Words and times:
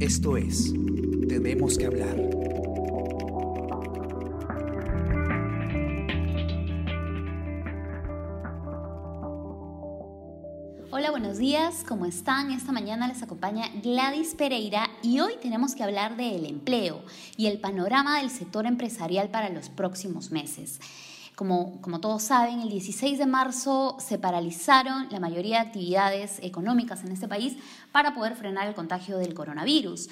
Esto 0.00 0.36
es, 0.36 0.72
tenemos 1.28 1.78
que 1.78 1.86
hablar. 1.86 2.33
Buenos 11.34 11.50
días, 11.50 11.84
¿cómo 11.88 12.06
están? 12.06 12.52
Esta 12.52 12.70
mañana 12.70 13.08
les 13.08 13.20
acompaña 13.20 13.68
Gladys 13.82 14.36
Pereira 14.36 14.88
y 15.02 15.18
hoy 15.18 15.32
tenemos 15.42 15.74
que 15.74 15.82
hablar 15.82 16.16
del 16.16 16.46
empleo 16.46 17.02
y 17.36 17.46
el 17.46 17.58
panorama 17.58 18.20
del 18.20 18.30
sector 18.30 18.66
empresarial 18.66 19.30
para 19.30 19.48
los 19.48 19.68
próximos 19.68 20.30
meses. 20.30 20.78
Como, 21.34 21.80
como, 21.80 21.98
todos 21.98 22.22
saben, 22.22 22.60
el 22.60 22.68
16 22.68 23.18
de 23.18 23.26
marzo 23.26 23.96
se 23.98 24.16
paralizaron 24.16 25.08
la 25.10 25.18
mayoría 25.18 25.56
de 25.56 25.66
actividades 25.66 26.38
económicas 26.40 27.02
en 27.02 27.10
este 27.10 27.26
país 27.26 27.56
para 27.90 28.14
poder 28.14 28.36
frenar 28.36 28.68
el 28.68 28.76
contagio 28.76 29.18
del 29.18 29.34
coronavirus. 29.34 30.10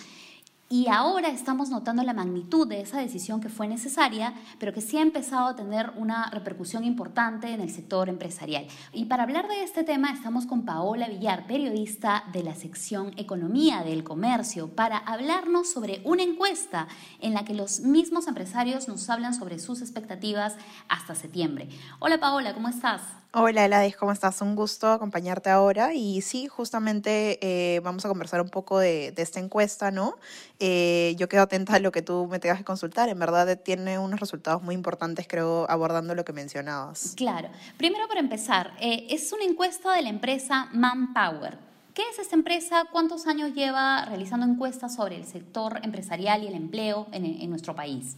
Y 0.73 0.89
ahora 0.89 1.29
estamos 1.29 1.69
notando 1.69 2.03
la 2.03 2.15
magnitud 2.15 2.67
de 2.67 2.81
esa 2.81 2.99
decisión 2.99 3.43
que 3.43 3.51
fue 3.51 3.69
necesaria, 3.69 4.33
pero 4.59 4.73
que 4.73 4.81
sí 4.81 4.97
ha 4.97 5.03
empezado 5.03 5.49
a 5.49 5.55
tener 5.55 5.93
una 5.97 6.31
repercusión 6.31 6.83
importante 6.83 7.53
en 7.53 7.61
el 7.61 7.69
sector 7.69 8.09
empresarial. 8.09 8.67
Y 8.91 9.05
para 9.05 9.25
hablar 9.25 9.49
de 9.49 9.65
este 9.65 9.85
tema 9.85 10.11
estamos 10.11 10.47
con 10.47 10.65
Paola 10.65 11.09
Villar, 11.09 11.47
periodista 11.47 12.25
de 12.33 12.43
la 12.43 12.55
sección 12.55 13.13
Economía 13.19 13.83
del 13.83 14.03
Comercio, 14.03 14.75
para 14.75 14.97
hablarnos 14.97 15.71
sobre 15.71 16.01
una 16.07 16.23
encuesta 16.23 16.89
en 17.21 17.35
la 17.35 17.45
que 17.45 17.53
los 17.53 17.81
mismos 17.81 18.27
empresarios 18.27 18.89
nos 18.89 19.11
hablan 19.11 19.35
sobre 19.35 19.59
sus 19.59 19.83
expectativas 19.83 20.57
hasta 20.89 21.15
septiembre. 21.15 21.69
Hola 21.99 22.19
Paola, 22.19 22.55
¿cómo 22.55 22.69
estás? 22.69 23.03
Hola 23.35 23.65
Eladis, 23.65 23.97
¿cómo 23.97 24.13
estás? 24.13 24.43
Un 24.43 24.55
gusto 24.55 24.93
acompañarte 24.93 25.49
ahora. 25.49 25.95
Y 25.95 26.21
sí, 26.21 26.49
justamente 26.49 27.39
eh, 27.41 27.81
vamos 27.81 28.05
a 28.05 28.09
conversar 28.09 28.43
un 28.43 28.51
poco 28.51 28.79
de, 28.79 29.15
esta 29.17 29.41
encuesta, 29.41 29.91
¿no? 29.91 30.17
Eh, 30.59 31.15
yo 31.17 31.31
quedo 31.31 31.41
atenta 31.41 31.77
a 31.77 31.79
lo 31.79 31.93
que 31.93 32.03
tú 32.03 32.29
me 32.31 32.39
tengas 32.41 32.59
que 32.59 32.65
consultar. 32.65 33.09
En 33.09 33.19
verdad 33.19 33.59
tiene 33.59 33.99
unos 33.99 34.21
resultados 34.21 34.63
muy 34.63 34.75
importantes, 34.75 35.27
creo, 35.27 35.65
abordando 35.71 36.15
lo 36.15 36.27
que 36.27 36.35
mencionabas. 36.35 37.15
Claro. 37.17 37.49
Primero, 37.79 38.07
para 38.07 38.21
empezar, 38.21 38.75
eh, 38.79 39.07
es 39.09 39.33
una 39.33 39.45
encuesta 39.45 39.95
de 39.95 40.03
la 40.03 40.11
empresa 40.11 40.69
Manpower. 40.75 41.57
¿Qué 41.95 42.03
es 42.11 42.19
esta 42.19 42.37
empresa? 42.37 42.85
¿Cuántos 42.93 43.27
años 43.27 43.55
lleva 43.55 44.05
realizando 44.05 44.45
encuestas 44.45 44.95
sobre 44.95 45.17
el 45.17 45.25
sector 45.25 45.81
empresarial 45.83 46.43
y 46.43 46.49
el 46.49 46.55
empleo 46.55 47.07
en, 47.13 47.25
en 47.25 47.49
nuestro 47.49 47.75
país? 47.75 48.17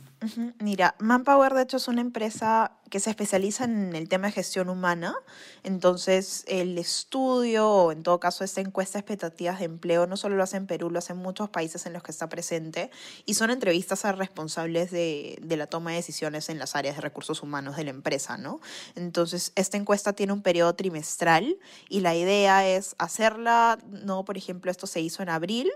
Mira, 0.61 0.95
Manpower 0.99 1.55
de 1.55 1.63
hecho 1.63 1.77
es 1.77 1.89
una 1.89 2.01
empresa 2.01 2.73
que 2.95 3.01
se 3.01 3.11
especializa 3.11 3.65
en 3.65 3.97
el 3.97 4.09
tema 4.09 4.29
de 4.29 4.35
gestión 4.35 4.69
humana. 4.69 5.17
Entonces, 5.65 6.45
el 6.47 6.79
estudio, 6.79 7.69
o 7.69 7.91
en 7.91 8.05
todo 8.05 8.21
caso, 8.21 8.45
esta 8.45 8.61
encuesta 8.61 8.99
de 8.99 9.01
expectativas 9.01 9.59
de 9.59 9.65
empleo, 9.65 10.07
no 10.07 10.17
solo 10.17 10.37
lo 10.37 10.45
hace 10.45 10.59
en 10.59 10.69
Perú, 10.69 10.91
lo 10.91 11.01
hace 11.01 11.13
en 11.13 11.19
muchos 11.19 11.51
países 11.51 11.87
en 11.87 11.93
los 11.93 12.05
que 12.05 12.13
está 12.13 12.29
presente. 12.29 12.93
Y 13.27 13.35
son 13.35 13.51
entrevistas 13.51 14.05
a 14.05 14.13
responsables 14.13 14.93
de, 14.93 15.37
de 15.43 15.57
la 15.57 15.67
toma 15.67 15.91
de 15.91 15.97
decisiones 15.97 16.49
en 16.51 16.61
las 16.61 16.77
áreas 16.77 16.95
de 16.95 17.01
recursos 17.01 17.43
humanos 17.43 17.77
de 17.77 17.83
la 17.83 17.91
empresa, 17.91 18.37
¿no? 18.37 18.61
Entonces, 18.95 19.51
esta 19.57 19.77
encuesta 19.77 20.13
tiene 20.13 20.33
un 20.33 20.43
periodo 20.43 20.77
trimestral 20.77 21.59
y 21.89 21.99
la 21.99 22.15
idea 22.15 22.65
es 22.65 22.95
hacerla, 22.99 23.77
¿no? 23.89 24.25
Por 24.25 24.39
ejemplo, 24.39 24.71
esto 24.71 24.87
se 24.87 25.01
hizo 25.01 25.21
en 25.21 25.31
abril. 25.31 25.69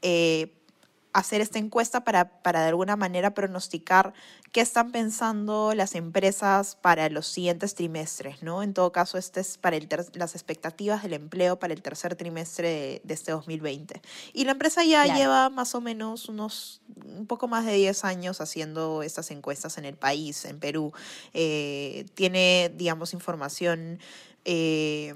Eh, 0.00 0.61
hacer 1.12 1.40
esta 1.40 1.58
encuesta 1.58 2.04
para, 2.04 2.42
para 2.42 2.62
de 2.62 2.68
alguna 2.68 2.96
manera 2.96 3.34
pronosticar 3.34 4.14
qué 4.50 4.60
están 4.60 4.92
pensando 4.92 5.74
las 5.74 5.94
empresas 5.94 6.76
para 6.76 7.08
los 7.08 7.26
siguientes 7.26 7.74
trimestres, 7.74 8.42
¿no? 8.42 8.62
En 8.62 8.74
todo 8.74 8.92
caso, 8.92 9.18
este 9.18 9.40
es 9.40 9.58
para 9.58 9.76
el 9.76 9.88
las 10.14 10.34
expectativas 10.34 11.02
del 11.02 11.14
empleo 11.14 11.58
para 11.58 11.74
el 11.74 11.82
tercer 11.82 12.16
trimestre 12.16 13.00
de, 13.04 13.14
este 13.14 13.32
2020. 13.32 14.00
Y 14.32 14.44
la 14.44 14.52
empresa 14.52 14.84
ya 14.84 15.04
lleva 15.14 15.50
más 15.50 15.74
o 15.74 15.80
menos 15.80 16.28
unos, 16.28 16.80
un 17.04 17.26
poco 17.26 17.48
más 17.48 17.66
de 17.66 17.74
10 17.74 18.04
años 18.04 18.40
haciendo 18.40 19.02
estas 19.02 19.30
encuestas 19.30 19.78
en 19.78 19.84
el 19.84 19.96
país, 19.96 20.44
en 20.44 20.58
Perú. 20.58 20.92
Eh, 21.34 22.06
tiene, 22.14 22.72
digamos, 22.74 23.12
información 23.12 23.98
eh, 24.44 25.14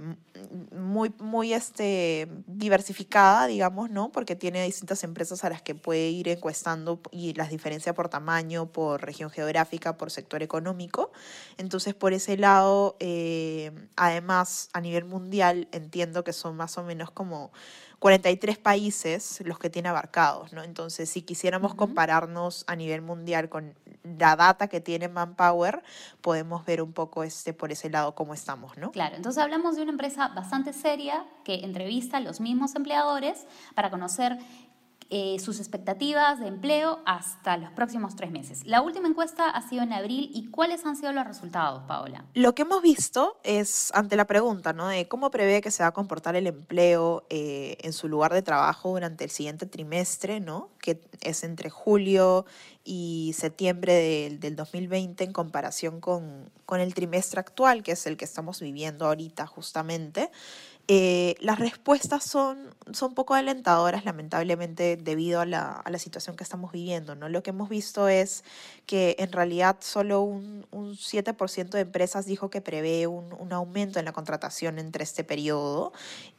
muy, 0.70 1.12
muy 1.19 1.53
este, 1.53 2.28
diversificada, 2.47 3.47
digamos, 3.47 3.91
¿no? 3.91 4.12
Porque 4.12 4.37
tiene 4.37 4.64
distintas 4.64 5.03
empresas 5.03 5.42
a 5.42 5.50
las 5.50 5.62
que 5.62 5.75
puede 5.75 6.10
ir 6.10 6.28
encuestando 6.28 7.00
y 7.10 7.34
las 7.34 7.50
diferencia 7.50 7.92
por 7.94 8.09
tamaño, 8.09 8.70
por 8.70 9.03
región 9.03 9.31
geográfica, 9.31 9.97
por 9.97 10.10
sector 10.10 10.42
económico. 10.42 11.10
Entonces, 11.59 11.94
por 11.94 12.12
ese 12.12 12.36
lado, 12.36 12.97
eh, 13.00 13.72
además, 13.97 14.69
a 14.72 14.81
nivel 14.81 15.04
mundial, 15.04 15.69
entiendo 15.72 16.22
que 16.22 16.32
son 16.32 16.56
más 16.56 16.78
o 16.78 16.84
menos 16.84 17.10
como 17.10 17.50
43 17.98 18.58
países 18.58 19.42
los 19.44 19.58
que 19.58 19.70
tiene 19.70 19.88
abarcados, 19.88 20.52
¿no? 20.52 20.62
Entonces, 20.62 21.08
si 21.08 21.22
quisiéramos 21.22 21.74
compararnos 21.74 22.64
a 22.66 22.76
nivel 22.76 23.02
mundial 23.02 23.48
con 23.48 23.74
la 24.18 24.36
data 24.36 24.68
que 24.68 24.80
tiene 24.80 25.08
Manpower, 25.08 25.82
podemos 26.20 26.64
ver 26.64 26.82
un 26.82 26.92
poco 26.92 27.24
este 27.24 27.52
por 27.52 27.72
ese 27.72 27.90
lado 27.90 28.14
cómo 28.14 28.34
estamos, 28.34 28.76
¿no? 28.76 28.92
Claro, 28.92 29.16
entonces 29.16 29.42
hablamos 29.42 29.76
de 29.76 29.82
una 29.82 29.92
empresa 29.92 30.28
bastante 30.28 30.72
seria 30.72 31.24
que 31.44 31.64
entrevista 31.64 32.18
a 32.18 32.20
los 32.20 32.40
mismos 32.40 32.74
empleadores 32.74 33.46
para 33.74 33.90
conocer 33.90 34.38
eh, 35.08 35.38
sus 35.38 35.60
expectativas 35.60 36.40
de 36.40 36.48
empleo 36.48 37.00
hasta 37.06 37.56
los 37.56 37.70
próximos 37.70 38.16
tres 38.16 38.32
meses. 38.32 38.66
La 38.66 38.82
última 38.82 39.06
encuesta 39.06 39.48
ha 39.48 39.62
sido 39.68 39.84
en 39.84 39.92
abril 39.92 40.30
y 40.34 40.50
¿cuáles 40.50 40.84
han 40.84 40.96
sido 40.96 41.12
los 41.12 41.24
resultados, 41.24 41.84
Paola? 41.86 42.24
Lo 42.34 42.54
que 42.54 42.62
hemos 42.62 42.82
visto 42.82 43.38
es 43.44 43.92
ante 43.94 44.16
la 44.16 44.26
pregunta 44.26 44.72
¿no? 44.72 44.88
de 44.88 45.06
cómo 45.06 45.30
prevé 45.30 45.60
que 45.60 45.70
se 45.70 45.84
va 45.84 45.90
a 45.90 45.92
comportar 45.92 46.34
el 46.34 46.48
empleo 46.48 47.24
eh, 47.30 47.76
en 47.82 47.92
su 47.92 48.08
lugar 48.08 48.32
de 48.32 48.42
trabajo 48.42 48.90
durante 48.90 49.22
el 49.22 49.30
siguiente 49.30 49.66
trimestre, 49.66 50.40
¿no? 50.40 50.70
que 50.80 51.00
es 51.20 51.44
entre 51.44 51.70
julio 51.70 52.44
y 52.84 53.34
septiembre 53.36 53.92
del, 53.94 54.40
del 54.40 54.56
2020 54.56 55.22
en 55.22 55.32
comparación 55.32 56.00
con, 56.00 56.50
con 56.64 56.80
el 56.80 56.94
trimestre 56.94 57.40
actual, 57.40 57.82
que 57.82 57.92
es 57.92 58.06
el 58.06 58.16
que 58.16 58.24
estamos 58.24 58.60
viviendo 58.60 59.06
ahorita 59.06 59.46
justamente. 59.46 60.30
Eh, 60.88 61.34
las 61.41 61.58
respuestas 61.58 62.22
son, 62.22 62.72
son 62.92 63.14
poco 63.14 63.34
alentadoras, 63.34 64.04
lamentablemente, 64.04 64.97
debido 64.97 65.41
a 65.41 65.47
la, 65.47 65.82
situación 65.98 66.36
que 66.36 66.44
estamos 66.44 66.70
viviendo. 66.70 67.16
¿no? 67.16 67.28
Lo 67.28 67.42
que 67.42 67.50
hemos 67.50 67.69
visto 67.69 68.06
es 68.06 68.44
que 68.86 69.16
en 69.19 69.32
realidad 69.32 69.78
solo 69.80 70.20
un, 70.20 70.64
un 70.70 70.94
7% 70.94 71.70
de 71.70 71.80
empresas 71.80 72.26
dijo 72.26 72.50
que 72.50 72.60
prevé 72.60 73.08
un, 73.08 73.32
un, 73.32 73.52
aumento 73.52 73.98
en 73.98 74.04
la 74.04 74.12
contratación 74.12 74.78
entre 74.78 75.02
este 75.02 75.24
periodo 75.24 75.92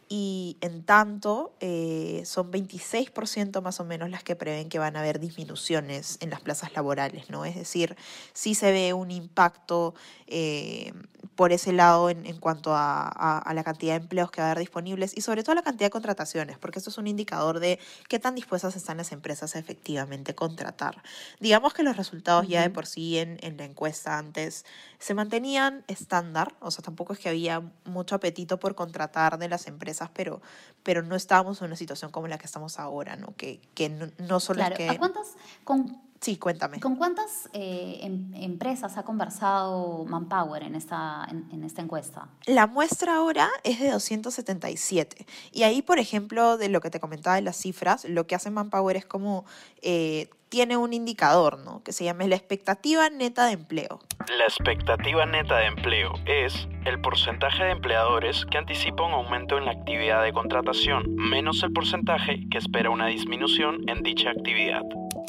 y 0.10 0.58
en 0.62 0.84
tanto 0.84 1.54
eh, 1.60 2.24
son 2.26 2.52
26% 2.52 3.62
más 3.62 3.80
o 3.80 3.86
menos 3.86 4.10
las 4.10 4.24
que 4.24 4.36
prevén 4.36 4.70
que 4.70 4.80
van 4.80 4.96
a 4.96 5.00
haber 5.00 5.20
disminuciones 5.20 6.18
en 6.22 6.30
las 6.30 6.42
plazas 6.42 6.74
laborales, 6.74 7.30
¿no? 7.30 7.46
Es 7.46 7.56
decir, 7.56 7.96
sí 8.34 8.56
se 8.56 8.72
ve 8.72 8.94
un 8.94 9.12
impacto 9.12 9.96
eh, 10.28 10.94
por 11.36 11.52
ese 11.52 11.72
lado 11.72 12.10
en, 12.10 12.26
en 12.26 12.38
cuanto 12.40 12.74
a, 12.74 13.04
a, 13.08 13.38
a, 13.38 13.54
la 13.54 13.64
cantidad 13.64 13.94
de 13.94 14.02
empleos 14.02 14.32
que 14.32 14.42
va 14.42 14.48
a 14.48 14.52
haber 14.52 14.60
disponibles 14.60 15.16
y 15.16 15.22
sobre 15.22 15.44
todo 15.44 15.56
la 15.56 15.62
cantidad 15.62 15.88
de 15.88 15.92
contrataciones, 15.92 16.58
porque 16.58 16.80
esto 16.80 16.90
es 16.90 16.98
un 16.98 17.08
indicador 17.08 17.60
de 17.60 17.80
qué 18.10 18.18
tan 18.18 18.34
dispuestas 18.34 18.76
están 18.76 18.98
las 18.98 19.12
empresas 19.12 19.56
a 19.56 19.60
efectivamente 19.60 20.34
contratar. 20.36 21.04
Digamos 21.40 21.74
que 21.74 21.84
los 21.84 21.96
resultados 21.96 22.46
uh 22.46 22.48
-huh. 22.48 22.52
ya 22.52 22.62
de 22.62 22.70
por 22.70 22.88
sí 22.88 23.18
en, 23.20 23.38
en 23.42 23.58
la 23.58 23.66
encuesta 23.66 24.18
antes 24.18 24.66
se 25.00 25.14
mantenían 25.14 25.84
estándar, 25.88 26.56
o 26.60 26.72
sea, 26.72 26.84
tampoco 26.84 27.14
es 27.14 27.20
que 27.20 27.30
había 27.30 27.62
mucho 27.86 28.16
apetito 28.16 28.60
por 28.60 28.74
contratar 28.74 29.38
de 29.38 29.48
las 29.48 29.68
empresas, 29.68 29.97
pero, 30.14 30.42
pero 30.84 31.02
no 31.02 31.16
estábamos 31.16 31.62
en 31.62 31.68
una 31.68 31.76
situación 31.76 32.12
como 32.12 32.28
la 32.28 32.38
que 32.38 32.46
estamos 32.46 32.80
ahora, 32.80 33.16
¿no? 33.16 33.36
Que, 33.36 33.60
que 33.74 33.90
no, 33.90 34.08
no 34.18 34.40
solo 34.40 34.60
claro. 34.60 34.76
es 34.76 34.78
que... 34.78 34.90
¿A 34.90 34.98
cuántas, 34.98 35.36
con 35.64 36.08
Sí, 36.20 36.38
cuéntame. 36.38 36.80
¿Con 36.80 36.96
cuántas 36.96 37.48
eh, 37.54 38.00
em, 38.02 38.34
empresas 38.34 38.98
ha 38.98 39.04
conversado 39.04 40.04
Manpower 40.06 40.64
en 40.64 40.76
esta, 40.76 41.28
en, 41.30 41.48
en, 41.52 41.64
esta 41.64 41.82
encuesta? 41.82 42.28
La 42.46 42.66
muestra 42.66 43.16
ahora 43.16 43.50
es 43.64 43.80
de 43.80 43.92
277. 43.92 45.28
Y 45.52 45.64
ahí, 45.64 45.82
por 45.82 46.00
ejemplo, 46.00 46.58
de 46.58 46.70
lo 46.70 46.82
que 46.82 46.90
te 46.90 47.00
comentaba 47.00 47.36
de 47.36 47.44
las 47.44 47.58
cifras, 47.58 48.06
lo 48.06 48.26
que 48.26 48.34
hace 48.34 48.50
Manpower 48.50 48.98
es 48.98 49.06
como 49.06 49.46
eh, 49.82 50.30
tiene 50.50 50.78
un 50.78 50.94
indicador, 50.94 51.60
¿no? 51.60 51.84
Que 51.84 51.92
se 51.92 52.04
llama 52.04 52.26
la 52.28 52.36
expectativa 52.36 53.10
neta 53.10 53.46
de 53.46 53.54
empleo. 53.54 54.00
La 54.38 54.46
expectativa 54.46 55.26
neta 55.26 55.58
de 55.58 55.66
empleo 55.66 56.14
es 56.26 56.68
el 56.86 57.00
porcentaje 57.02 57.64
de 57.64 57.72
empleadores 57.72 58.46
que 58.46 58.58
anticipa 58.58 59.04
un 59.04 59.14
aumento 59.14 59.58
en 59.58 59.66
la 59.66 59.72
actividad 59.72 60.24
de 60.24 60.34
contratación, 60.34 61.16
menos 61.16 61.64
el 61.64 61.74
porcentaje 61.74 62.48
que 62.50 62.58
espera 62.58 62.90
una 62.90 63.08
disminución 63.08 63.88
en 63.90 64.04
dicha 64.04 64.30
actividad 64.30 64.84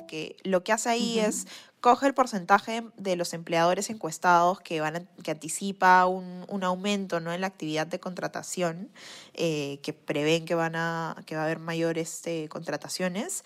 que 0.08 0.36
lo 0.42 0.64
que 0.64 0.72
hace 0.72 0.88
ahí 0.88 1.18
uh 1.18 1.22
-huh. 1.22 1.28
es 1.28 1.46
coge 1.80 2.08
el 2.08 2.14
porcentaje 2.14 2.82
de 2.96 3.14
los 3.14 3.32
empleadores 3.34 3.88
encuestados 3.90 4.60
que 4.60 4.80
van 4.80 4.96
a, 4.96 5.00
que 5.22 5.30
anticipa 5.30 6.04
un, 6.06 6.44
un, 6.48 6.64
aumento 6.64 7.20
¿no? 7.20 7.32
en 7.32 7.40
la 7.40 7.46
actividad 7.46 7.86
de 7.86 8.00
contratación 8.00 8.90
eh, 9.34 9.78
que 9.82 9.92
prevén 9.92 10.44
que 10.44 10.56
van 10.56 10.74
a 10.74 11.14
que 11.26 11.36
va 11.36 11.42
a 11.42 11.44
haber 11.44 11.60
mayores 11.60 12.26
eh, 12.26 12.48
contrataciones 12.48 13.44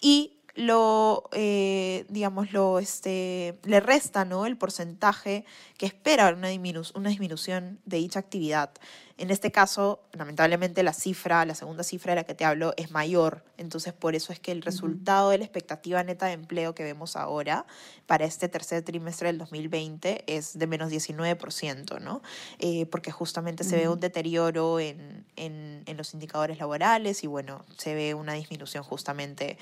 y 0.00 0.41
lo, 0.54 1.28
eh, 1.32 2.04
digamos, 2.08 2.52
lo, 2.52 2.78
este, 2.78 3.58
le 3.64 3.80
resta 3.80 4.24
¿no? 4.24 4.46
el 4.46 4.56
porcentaje 4.56 5.44
que 5.78 5.86
espera 5.86 6.30
una, 6.30 6.48
una 6.94 7.08
disminución 7.08 7.80
de 7.84 7.96
dicha 7.98 8.18
actividad. 8.18 8.70
En 9.18 9.30
este 9.30 9.52
caso, 9.52 10.00
lamentablemente, 10.12 10.82
la 10.82 10.92
cifra, 10.92 11.44
la 11.44 11.54
segunda 11.54 11.82
cifra 11.84 12.12
de 12.12 12.16
la 12.16 12.24
que 12.24 12.34
te 12.34 12.44
hablo, 12.44 12.74
es 12.76 12.90
mayor. 12.90 13.44
Entonces, 13.56 13.92
por 13.92 14.14
eso 14.14 14.32
es 14.32 14.40
que 14.40 14.52
el 14.52 14.62
resultado 14.62 15.30
de 15.30 15.38
la 15.38 15.44
expectativa 15.44 16.02
neta 16.02 16.26
de 16.26 16.32
empleo 16.32 16.74
que 16.74 16.82
vemos 16.82 17.16
ahora 17.16 17.66
para 18.06 18.24
este 18.24 18.48
tercer 18.48 18.82
trimestre 18.82 19.28
del 19.28 19.38
2020 19.38 20.24
es 20.26 20.58
de 20.58 20.66
menos 20.66 20.90
19%, 20.90 22.00
¿no? 22.00 22.22
Eh, 22.58 22.86
porque 22.86 23.10
justamente 23.10 23.64
se 23.64 23.76
ve 23.76 23.88
un 23.88 24.00
deterioro 24.00 24.80
en, 24.80 25.24
en, 25.36 25.82
en, 25.86 25.96
los 25.96 26.14
indicadores 26.14 26.58
laborales 26.58 27.22
y, 27.24 27.26
bueno, 27.26 27.64
se 27.76 27.94
ve 27.94 28.14
una 28.14 28.32
disminución 28.34 28.82
justamente 28.82 29.58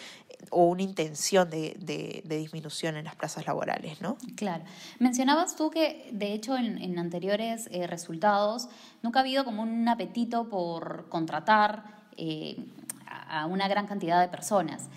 o 0.51 0.65
una 0.65 0.83
intención 0.83 1.51
de, 1.51 1.77
de, 1.79 2.23
de 2.25 2.37
disminución 2.39 2.97
en 2.97 3.05
las 3.05 3.15
plazas 3.15 3.47
laborales, 3.47 4.01
¿no? 4.01 4.17
Claro. 4.37 4.65
Mencionabas 4.99 5.57
tú 5.57 5.71
que, 5.71 6.09
de 6.13 6.33
hecho, 6.33 6.57
en, 6.57 6.79
en 6.79 6.99
anteriores 6.99 7.69
eh, 7.71 7.87
resultados 7.87 8.69
nunca 9.03 9.21
ha 9.21 9.23
habido 9.23 9.40
como 9.45 9.63
un 9.63 9.89
apetito 9.89 10.49
por 10.49 11.09
contratar 11.09 11.85
eh, 12.17 12.57
a 13.07 13.47
una 13.47 13.69
gran 13.69 13.87
cantidad 13.87 14.21
de 14.21 14.29
personas. 14.29 14.89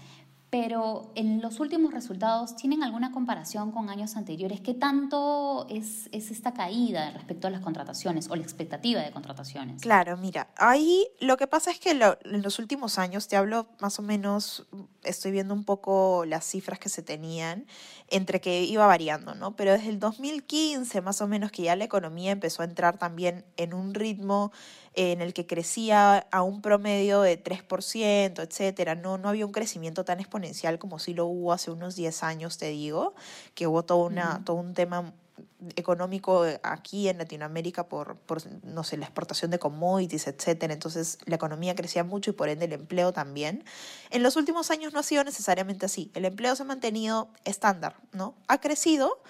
Pero 0.54 1.12
en 1.16 1.42
los 1.42 1.60
últimos 1.60 1.96
resultados, 1.96 2.56
¿tienen 2.56 2.84
alguna 2.84 3.12
comparación 3.12 3.72
con 3.72 3.90
años 3.90 4.16
anteriores? 4.16 4.62
¿Qué 4.62 4.76
tanto 4.76 5.66
es, 5.68 6.10
es, 6.12 6.30
esta 6.30 6.54
caída 6.54 7.10
respecto 7.10 7.48
a 7.48 7.50
las 7.50 7.62
contrataciones 7.62 8.30
o 8.30 8.36
la 8.36 8.44
expectativa 8.44 9.02
de 9.02 9.10
contrataciones? 9.10 9.82
Claro, 9.82 10.16
mira, 10.16 10.50
ahí 10.58 11.08
lo 11.20 11.38
que 11.38 11.48
pasa 11.48 11.72
es 11.72 11.80
que 11.80 11.96
lo, 11.96 12.20
en 12.24 12.44
los 12.44 12.60
últimos 12.60 13.00
años, 13.00 13.28
te 13.28 13.36
hablo 13.36 13.66
más 13.80 13.98
o 13.98 14.04
menos, 14.04 14.68
estoy 15.02 15.32
viendo 15.32 15.56
un 15.56 15.64
poco 15.64 16.24
las 16.28 16.46
cifras 16.46 16.78
que 16.78 16.90
se 16.90 17.02
tenían, 17.02 17.66
entre 18.12 18.40
que 18.40 18.62
iba 18.62 18.86
variando, 18.86 19.34
¿no? 19.34 19.56
Pero 19.56 19.72
desde 19.72 19.90
el 19.90 20.00
2015, 20.00 21.02
más 21.02 21.20
o 21.22 21.28
menos, 21.28 21.52
que 21.52 21.64
ya 21.64 21.76
la 21.76 21.86
economía 21.86 22.32
empezó 22.32 22.62
a 22.62 22.66
entrar 22.66 23.00
también 23.00 23.44
en 23.58 23.74
un 23.74 23.96
ritmo 23.96 24.52
en 24.96 25.22
el 25.22 25.34
que 25.34 25.48
crecía 25.48 26.28
a 26.32 26.44
un 26.44 26.62
promedio 26.62 27.22
de 27.22 27.44
3%, 27.44 28.40
etcétera. 28.44 28.94
No, 28.94 29.18
no 29.18 29.30
había 29.30 29.48
un 29.48 29.52
crecimiento 29.52 30.06
tan 30.06 30.20
exponencial 30.20 30.43
como 30.80 31.00
sí 31.00 31.14
lo 31.14 31.26
hubo 31.26 31.54
hace 31.54 31.72
unos 31.72 31.96
10 31.96 32.24
años, 32.24 32.58
te 32.58 32.70
digo, 32.70 33.14
que 33.56 33.68
hubo 33.68 33.84
todo, 33.84 34.06
una, 34.06 34.44
todo 34.44 34.58
un 34.58 34.74
tema 34.74 35.14
económico 35.76 36.46
aquí 36.64 37.08
en 37.08 37.18
Latinoamérica 37.18 37.88
por, 37.88 38.18
por, 38.18 38.42
no 38.64 38.84
sé, 38.84 38.98
la 38.98 39.06
exportación 39.06 39.52
de 39.52 39.60
commodities, 39.60 40.28
etcétera. 40.28 40.74
Entonces 40.74 41.18
la 41.26 41.36
economía 41.36 41.76
crecía 41.76 42.04
mucho 42.04 42.32
y 42.32 42.34
por 42.34 42.50
ende 42.50 42.66
el 42.66 42.74
empleo 42.74 43.14
también. 43.14 43.64
En 44.10 44.24
los 44.24 44.36
últimos 44.36 44.72
años 44.72 44.94
no 44.94 45.00
ha 45.00 45.04
sido 45.04 45.24
necesariamente 45.24 45.86
así. 45.86 46.12
El 46.14 46.26
empleo 46.26 46.56
se 46.56 46.64
ha 46.64 46.66
mantenido 46.66 47.30
estándar, 47.46 47.96
¿no? 48.12 48.36
Ha 48.48 48.60
crecido, 48.60 49.22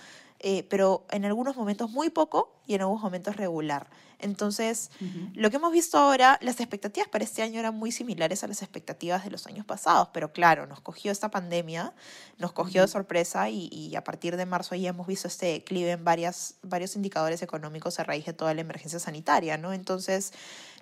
eh, 0.45 0.67
pero 0.69 1.05
en 1.09 1.23
algunos 1.23 1.55
momentos 1.55 1.89
muy 1.89 2.09
poco 2.09 2.53
y 2.67 2.75
en 2.75 2.81
algunos 2.81 3.01
momentos 3.01 3.37
regular. 3.37 3.87
Entonces, 4.19 4.91
uh 4.99 5.05
-huh. 5.05 5.31
lo 5.35 5.49
que 5.49 5.55
hemos 5.55 5.71
visto 5.71 5.97
ahora, 5.97 6.37
las 6.41 6.59
expectativas 6.59 7.07
para 7.07 7.23
este 7.23 7.43
año 7.43 7.61
eran 7.61 7.75
muy 7.75 7.93
similares 7.93 8.43
a 8.43 8.47
las 8.47 8.61
expectativas 8.61 9.23
de 9.23 9.31
los 9.31 9.47
años 9.47 9.65
pasados, 9.65 10.09
pero 10.13 10.33
claro, 10.33 10.67
nos 10.67 10.81
cogió 10.81 11.13
esta 11.13 11.31
pandemia, 11.31 11.93
nos 12.39 12.51
cogió 12.51 12.81
uh 12.81 12.83
-huh. 12.83 12.87
de 12.87 12.91
sorpresa 12.91 13.49
y, 13.49 13.69
y, 13.71 13.95
a 13.95 14.03
partir 14.03 14.35
de 14.35 14.45
marzo 14.45 14.75
ya 14.75 14.89
hemos 14.89 15.07
visto 15.07 15.29
este 15.29 15.45
declive 15.45 15.91
en 15.91 16.03
varias, 16.03 16.55
varios 16.61 16.97
indicadores 16.97 17.41
económicos 17.41 17.99
a 17.99 18.03
raíz 18.03 18.25
de 18.25 18.33
toda 18.33 18.53
la 18.53 18.59
emergencia 18.61 18.99
sanitaria, 18.99 19.57
¿no? 19.57 19.71
Entonces, 19.71 20.33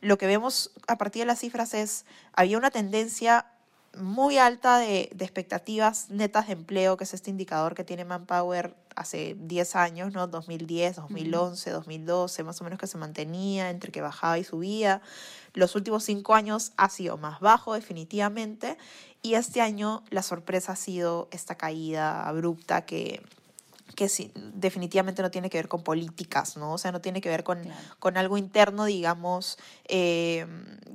lo 0.01 0.17
que 0.17 0.25
vemos 0.25 0.71
a 0.87 0.97
partir 0.97 1.21
de 1.21 1.27
las 1.27 1.39
cifras 1.39 1.75
es, 1.75 2.05
había 2.33 2.57
una 2.57 2.71
tendencia 2.71 3.45
muy 3.95 4.39
alta 4.39 4.79
de, 4.79 5.09
de, 5.13 5.25
expectativas 5.25 6.09
netas 6.09 6.47
de 6.47 6.53
empleo, 6.53 6.97
que 6.97 7.03
es 7.03 7.13
este 7.13 7.29
indicador 7.29 7.75
que 7.75 7.83
tiene 7.83 8.05
Manpower 8.05 8.75
hace 8.95 9.35
10 9.39 9.75
años, 9.75 10.13
¿no? 10.13 10.27
2010, 10.27 10.95
2011, 10.97 11.69
uh 11.69 11.73
-huh. 11.73 11.75
2012, 11.77 12.43
más 12.43 12.61
o 12.61 12.63
menos 12.63 12.79
que 12.79 12.87
se 12.87 12.97
mantenía 12.97 13.69
entre 13.69 13.91
que 13.91 14.01
bajaba 14.01 14.37
y 14.37 14.43
subía. 14.43 15.01
Los 15.53 15.75
últimos 15.75 16.03
cinco 16.03 16.35
años 16.35 16.71
ha 16.77 16.89
sido 16.89 17.17
más 17.17 17.39
bajo 17.39 17.73
definitivamente 17.73 18.77
y 19.21 19.35
este 19.35 19.61
año 19.61 20.03
la 20.09 20.23
sorpresa 20.23 20.73
ha 20.73 20.75
sido 20.75 21.27
esta 21.31 21.55
caída 21.55 22.27
abrupta 22.27 22.85
que, 22.85 23.21
que 23.95 24.09
sí, 24.09 24.31
definitivamente 24.53 25.21
no 25.21 25.31
tiene 25.31 25.49
que 25.49 25.57
ver 25.57 25.67
con 25.67 25.83
políticas, 25.83 26.57
¿no? 26.57 26.73
O 26.73 26.77
sea, 26.77 26.91
no 26.91 27.01
tiene 27.01 27.21
que 27.21 27.29
ver 27.29 27.43
con, 27.43 27.61
claro. 27.61 27.79
con 27.99 28.17
algo 28.17 28.37
interno, 28.37 28.85
digamos, 28.85 29.57
eh, 29.87 30.45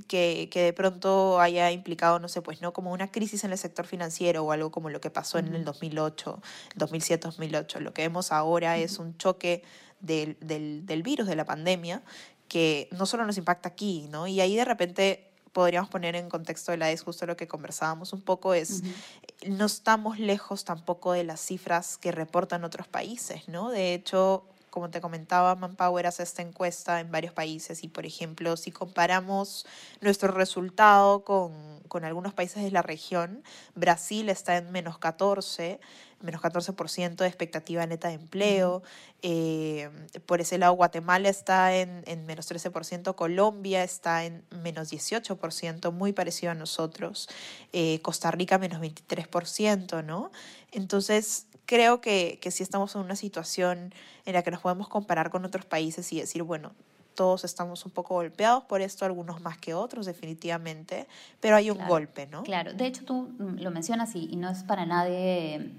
que, 0.08 0.48
que, 0.50 0.62
de 0.62 0.72
pronto 0.72 1.40
haya 1.40 1.70
implicado, 1.70 2.18
no 2.18 2.28
sé, 2.28 2.42
pues, 2.42 2.62
¿no? 2.62 2.72
Como 2.72 2.92
una 2.92 3.10
crisis 3.10 3.44
en 3.44 3.52
el 3.52 3.58
sector 3.58 3.86
financiero 3.86 4.44
o 4.44 4.52
algo 4.52 4.70
como 4.70 4.90
lo 4.90 5.00
que 5.00 5.10
pasó 5.10 5.38
en 5.38 5.54
el 5.54 5.64
2008, 5.64 6.40
2007-2008. 6.76 7.80
Lo 7.80 7.92
que 7.92 8.02
vemos 8.02 8.32
ahora 8.32 8.76
es 8.78 8.98
un 8.98 9.16
choque 9.16 9.62
del, 10.00 10.36
del, 10.40 10.86
del 10.86 11.02
virus, 11.02 11.26
de 11.26 11.36
la 11.36 11.44
pandemia, 11.44 12.02
que 12.48 12.88
no 12.92 13.06
solo 13.06 13.26
nos 13.26 13.38
impacta 13.38 13.68
aquí, 13.68 14.08
¿no? 14.10 14.26
Y 14.26 14.40
ahí 14.40 14.56
de 14.56 14.64
repente 14.64 15.30
podríamos 15.56 15.88
poner 15.88 16.16
en 16.16 16.28
contexto 16.28 16.70
de 16.70 16.76
la 16.76 16.90
ES 16.90 17.00
justo 17.00 17.24
lo 17.24 17.34
que 17.34 17.48
conversábamos 17.48 18.12
un 18.12 18.20
poco 18.20 18.52
es, 18.52 18.82
uh 18.82 18.84
-huh. 18.84 19.56
no 19.56 19.64
estamos 19.64 20.18
lejos 20.18 20.66
tampoco 20.66 21.12
de 21.12 21.24
las 21.24 21.40
cifras 21.40 21.96
que 21.96 22.12
reportan 22.12 22.62
otros 22.62 22.86
países, 22.88 23.48
¿no? 23.48 23.70
De 23.70 23.94
hecho, 23.94 24.44
como 24.76 24.90
te 24.90 25.00
comentaba, 25.00 25.54
Manpower 25.54 26.06
hace 26.06 26.22
esta 26.22 26.42
encuesta 26.42 27.00
en 27.00 27.10
varios 27.10 27.32
países 27.32 27.82
y, 27.82 27.88
por 27.88 28.04
ejemplo, 28.04 28.58
si 28.58 28.72
comparamos 28.72 29.64
nuestro 30.02 30.30
resultado 30.32 31.24
con, 31.24 31.80
con 31.88 32.04
algunos 32.04 32.34
países 32.34 32.62
de 32.62 32.70
la 32.70 32.82
región, 32.82 33.42
Brasil 33.74 34.28
está 34.28 34.58
en 34.58 34.70
menos 34.70 34.98
14, 34.98 35.80
menos 36.20 36.42
14% 36.42 37.16
de 37.16 37.26
expectativa 37.26 37.86
neta 37.86 38.08
de 38.08 38.16
empleo. 38.16 38.82
Eh, 39.22 39.88
por 40.26 40.42
ese 40.42 40.58
lado, 40.58 40.74
Guatemala 40.74 41.30
está 41.30 41.74
en, 41.74 42.04
en 42.06 42.26
menos 42.26 42.46
13%, 42.50 43.14
Colombia 43.14 43.82
está 43.82 44.26
en 44.26 44.44
menos 44.50 44.92
18%, 44.92 45.90
muy 45.90 46.12
parecido 46.12 46.52
a 46.52 46.54
nosotros. 46.54 47.30
Eh, 47.72 48.00
Costa 48.02 48.30
Rica 48.30 48.58
menos 48.58 48.82
23%, 48.82 50.04
¿no? 50.04 50.30
Entonces, 50.70 51.46
creo 51.66 52.00
que, 52.00 52.38
que 52.40 52.50
sí 52.50 52.62
estamos 52.62 52.94
en 52.94 53.02
una 53.02 53.16
situación 53.16 53.92
en 54.24 54.32
la 54.32 54.42
que 54.42 54.50
nos 54.50 54.60
podemos 54.60 54.88
comparar 54.88 55.30
con 55.30 55.44
otros 55.44 55.64
países 55.64 56.12
y 56.12 56.20
decir, 56.20 56.42
bueno, 56.42 56.72
todos 57.14 57.44
estamos 57.44 57.84
un 57.84 57.90
poco 57.90 58.14
golpeados 58.14 58.64
por 58.64 58.80
esto, 58.80 59.04
algunos 59.04 59.40
más 59.40 59.58
que 59.58 59.74
otros, 59.74 60.06
definitivamente, 60.06 61.08
pero 61.40 61.56
hay 61.56 61.70
un 61.70 61.78
claro, 61.78 61.90
golpe, 61.90 62.26
¿no? 62.26 62.44
Claro, 62.44 62.72
de 62.72 62.86
hecho 62.86 63.04
tú 63.04 63.30
lo 63.38 63.70
mencionas 63.72 64.14
y, 64.14 64.28
y 64.30 64.36
no 64.36 64.48
es 64.50 64.62
para 64.62 64.86
nadie 64.86 65.72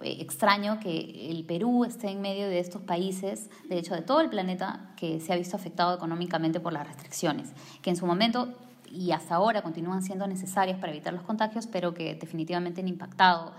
eh, 0.00 0.16
extraño 0.20 0.80
que 0.80 1.30
el 1.30 1.44
Perú 1.44 1.84
esté 1.84 2.08
en 2.08 2.20
medio 2.20 2.48
de 2.48 2.58
estos 2.58 2.82
países, 2.82 3.50
de 3.68 3.78
hecho 3.78 3.94
de 3.94 4.02
todo 4.02 4.20
el 4.20 4.30
planeta, 4.30 4.90
que 4.96 5.20
se 5.20 5.32
ha 5.32 5.36
visto 5.36 5.56
afectado 5.56 5.94
económicamente 5.94 6.58
por 6.58 6.72
las 6.72 6.86
restricciones, 6.86 7.50
que 7.82 7.90
en 7.90 7.96
su 7.96 8.06
momento 8.06 8.48
y 8.90 9.12
hasta 9.12 9.36
ahora 9.36 9.62
continúan 9.62 10.02
siendo 10.02 10.26
necesarias 10.26 10.78
para 10.78 10.90
evitar 10.90 11.12
los 11.12 11.22
contagios, 11.22 11.68
pero 11.68 11.94
que 11.94 12.14
definitivamente 12.16 12.80
han 12.80 12.88
impactado 12.88 13.52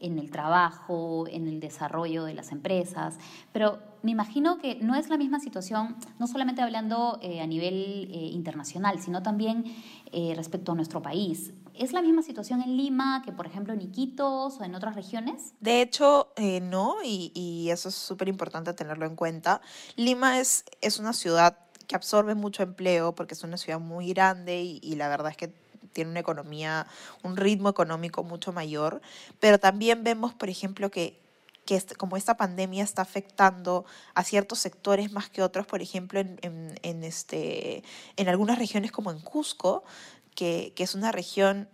en 0.00 0.18
el 0.18 0.30
trabajo, 0.30 1.26
en 1.28 1.46
el 1.46 1.60
desarrollo 1.60 2.24
de 2.24 2.34
las 2.34 2.52
empresas, 2.52 3.18
pero 3.52 3.78
me 4.02 4.10
imagino 4.10 4.58
que 4.58 4.76
no 4.76 4.94
es 4.94 5.08
la 5.08 5.18
misma 5.18 5.40
situación, 5.40 5.96
no 6.18 6.26
solamente 6.26 6.62
hablando 6.62 7.18
eh, 7.22 7.40
a 7.40 7.46
nivel 7.46 8.08
eh, 8.10 8.30
internacional, 8.32 9.00
sino 9.00 9.22
también 9.22 9.64
eh, 10.12 10.32
respecto 10.36 10.72
a 10.72 10.74
nuestro 10.74 11.02
país. 11.02 11.52
¿Es 11.74 11.92
la 11.92 12.02
misma 12.02 12.22
situación 12.22 12.62
en 12.62 12.76
Lima 12.76 13.22
que, 13.24 13.32
por 13.32 13.46
ejemplo, 13.46 13.72
en 13.72 13.80
Iquitos 13.80 14.58
o 14.58 14.64
en 14.64 14.74
otras 14.74 14.94
regiones? 14.94 15.54
De 15.60 15.82
hecho, 15.82 16.28
no, 16.62 16.96
y, 17.04 17.68
eso 17.70 17.88
es 17.88 17.94
súper 17.94 18.28
importante 18.28 18.72
tenerlo 18.74 19.06
en 19.06 19.16
cuenta. 19.16 19.60
Lima 19.96 20.40
es, 20.40 20.64
es 20.80 20.98
una 20.98 21.12
ciudad 21.12 21.56
que 21.86 21.94
absorbe 21.94 22.34
mucho 22.34 22.62
empleo 22.62 23.14
porque 23.14 23.34
es 23.34 23.44
una 23.44 23.56
ciudad 23.56 23.80
muy 23.80 24.12
grande 24.12 24.60
y 24.60 24.94
la 24.96 25.08
verdad 25.08 25.30
es 25.30 25.36
que 25.36 25.54
tiene 25.92 26.10
una 26.10 26.20
economía, 26.20 26.86
un 27.22 27.36
ritmo 27.36 27.68
económico 27.68 28.22
mucho 28.22 28.52
mayor, 28.52 29.00
pero 29.38 29.58
también 29.58 30.04
vemos, 30.04 30.34
por 30.34 30.48
ejemplo, 30.48 30.90
que 30.90 31.20
que 31.66 31.80
como 31.96 32.16
esta 32.16 32.36
pandemia 32.36 32.82
está 32.82 33.02
afectando 33.02 33.84
a 34.14 34.24
ciertos 34.24 34.58
sectores 34.58 35.12
más 35.12 35.30
que 35.30 35.40
otros, 35.40 35.66
por 35.66 35.82
ejemplo, 35.82 36.18
en, 36.18 36.38
en, 36.42 36.74
en, 36.82 37.04
este, 37.04 37.84
en 38.16 38.28
algunas 38.28 38.58
regiones 38.58 38.90
como 38.90 39.12
en 39.12 39.20
Cusco, 39.20 39.84
que, 40.34 40.72
que 40.74 40.82
es 40.82 40.96
una 40.96 41.12
región 41.12 41.68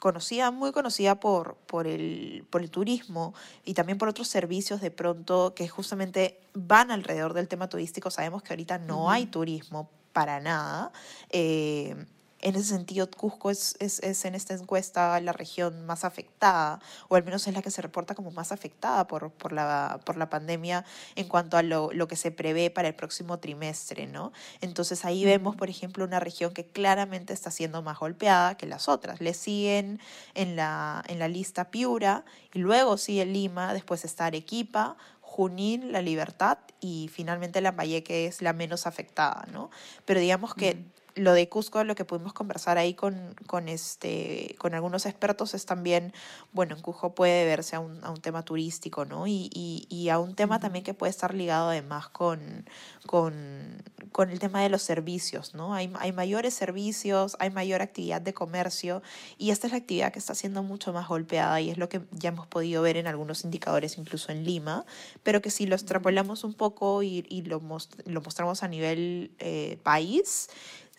conocida, 0.00 0.50
muy 0.50 0.72
conocida 0.72 1.18
por, 1.18 1.56
por, 1.66 1.86
el, 1.86 2.46
por 2.50 2.62
el 2.62 2.70
turismo 2.70 3.34
y 3.64 3.74
también 3.74 3.98
por 3.98 4.08
otros 4.08 4.28
servicios 4.28 4.80
de 4.80 4.90
pronto 4.90 5.54
que 5.54 5.68
justamente 5.68 6.40
van 6.54 6.90
alrededor 6.90 7.34
del 7.34 7.48
tema 7.48 7.68
turístico. 7.68 8.10
Sabemos 8.10 8.42
que 8.42 8.52
ahorita 8.52 8.78
no 8.78 9.10
hay 9.10 9.26
turismo 9.26 9.90
para 10.12 10.40
nada. 10.40 10.92
Eh, 11.30 11.96
en 12.40 12.54
ese 12.54 12.68
sentido, 12.68 13.10
Cusco 13.10 13.50
es, 13.50 13.76
es, 13.80 13.98
es, 14.00 14.24
en 14.24 14.34
esta 14.34 14.54
encuesta 14.54 15.20
la 15.20 15.32
región 15.32 15.84
más 15.86 16.04
afectada, 16.04 16.80
o 17.08 17.16
al 17.16 17.24
menos 17.24 17.46
es 17.46 17.54
la 17.54 17.62
que 17.62 17.70
se 17.70 17.82
reporta 17.82 18.14
como 18.14 18.30
más 18.30 18.52
afectada 18.52 19.06
por, 19.06 19.30
por, 19.32 19.52
la, 19.52 20.00
por 20.04 20.16
la 20.16 20.30
pandemia 20.30 20.84
en 21.16 21.26
cuanto 21.28 21.56
a 21.56 21.62
lo, 21.62 21.90
lo, 21.92 22.06
que 22.06 22.16
se 22.16 22.30
prevé 22.30 22.70
para 22.70 22.88
el 22.88 22.94
próximo 22.94 23.38
trimestre, 23.38 24.06
¿no? 24.06 24.32
Entonces 24.60 25.04
ahí 25.04 25.24
vemos, 25.24 25.56
por 25.56 25.68
ejemplo, 25.68 26.04
una 26.04 26.20
región 26.20 26.52
que 26.52 26.64
claramente 26.66 27.32
está 27.32 27.50
siendo 27.50 27.82
más 27.82 27.98
golpeada 27.98 28.56
que 28.56 28.66
las 28.66 28.88
otras. 28.88 29.20
Le 29.20 29.34
siguen 29.34 30.00
en 30.34 30.54
la, 30.54 31.02
en 31.08 31.18
la 31.18 31.28
lista 31.28 31.70
Piura, 31.70 32.24
y 32.54 32.60
luego 32.60 32.96
sigue 32.98 33.26
Lima, 33.26 33.74
después 33.74 34.04
está 34.04 34.26
Arequipa, 34.26 34.96
Junín, 35.20 35.92
La 35.92 36.02
Libertad 36.02 36.58
y 36.80 37.10
finalmente 37.12 37.60
Lambayeque 37.60 38.26
es 38.26 38.42
la 38.42 38.52
menos 38.52 38.86
afectada, 38.86 39.46
¿no? 39.52 39.70
Pero 40.04 40.20
digamos 40.20 40.54
que 40.54 40.84
lo 41.18 41.32
de 41.32 41.48
Cusco, 41.48 41.84
lo 41.84 41.94
que 41.94 42.04
pudimos 42.04 42.32
conversar 42.32 42.78
ahí 42.78 42.94
con, 42.94 43.34
con, 43.46 43.68
este, 43.68 44.54
con 44.58 44.74
algunos 44.74 45.06
expertos 45.06 45.54
es 45.54 45.66
también, 45.66 46.12
bueno, 46.52 46.74
en 46.76 46.82
Cusco 46.82 47.14
puede 47.14 47.44
verse 47.44 47.76
a 47.76 47.80
un, 47.80 48.02
a 48.04 48.10
un 48.10 48.20
tema 48.20 48.44
turístico, 48.44 49.04
¿no? 49.04 49.26
Y, 49.26 49.50
y, 49.52 49.86
y, 49.88 50.08
a 50.08 50.18
un 50.18 50.34
tema 50.34 50.60
también 50.60 50.84
que 50.84 50.94
puede 50.94 51.10
estar 51.10 51.34
ligado 51.34 51.70
además 51.70 52.08
con, 52.08 52.66
con, 53.06 53.82
con 54.12 54.30
el 54.30 54.38
tema 54.38 54.62
de 54.62 54.68
los 54.68 54.82
servicios, 54.82 55.54
¿no? 55.54 55.74
Hay, 55.74 55.92
hay 55.98 56.12
mayores 56.12 56.54
servicios, 56.54 57.36
hay 57.38 57.50
mayor 57.50 57.82
actividad 57.82 58.20
de 58.20 58.34
comercio 58.34 59.02
y 59.36 59.50
esta 59.50 59.66
es 59.66 59.72
la 59.72 59.78
actividad 59.78 60.12
que 60.12 60.18
está 60.18 60.34
siendo 60.34 60.62
mucho 60.62 60.92
más 60.92 61.08
golpeada 61.08 61.60
y 61.60 61.70
es 61.70 61.78
lo 61.78 61.88
que 61.88 62.00
ya 62.12 62.30
hemos 62.30 62.46
podido 62.46 62.82
ver 62.82 62.96
en 62.96 63.06
algunos 63.06 63.44
indicadores, 63.44 63.98
incluso 63.98 64.32
en 64.32 64.44
Lima, 64.44 64.84
pero 65.22 65.42
que 65.42 65.50
si 65.50 65.66
lo 65.66 65.74
extrapolamos 65.74 66.44
un 66.44 66.54
poco 66.54 67.02
y, 67.02 67.26
y 67.28 67.42
lo, 67.42 67.60
most 67.60 67.94
lo 68.06 68.20
mostramos 68.20 68.62
a 68.62 68.68
nivel 68.68 69.32
eh, 69.38 69.78
país, 69.82 70.48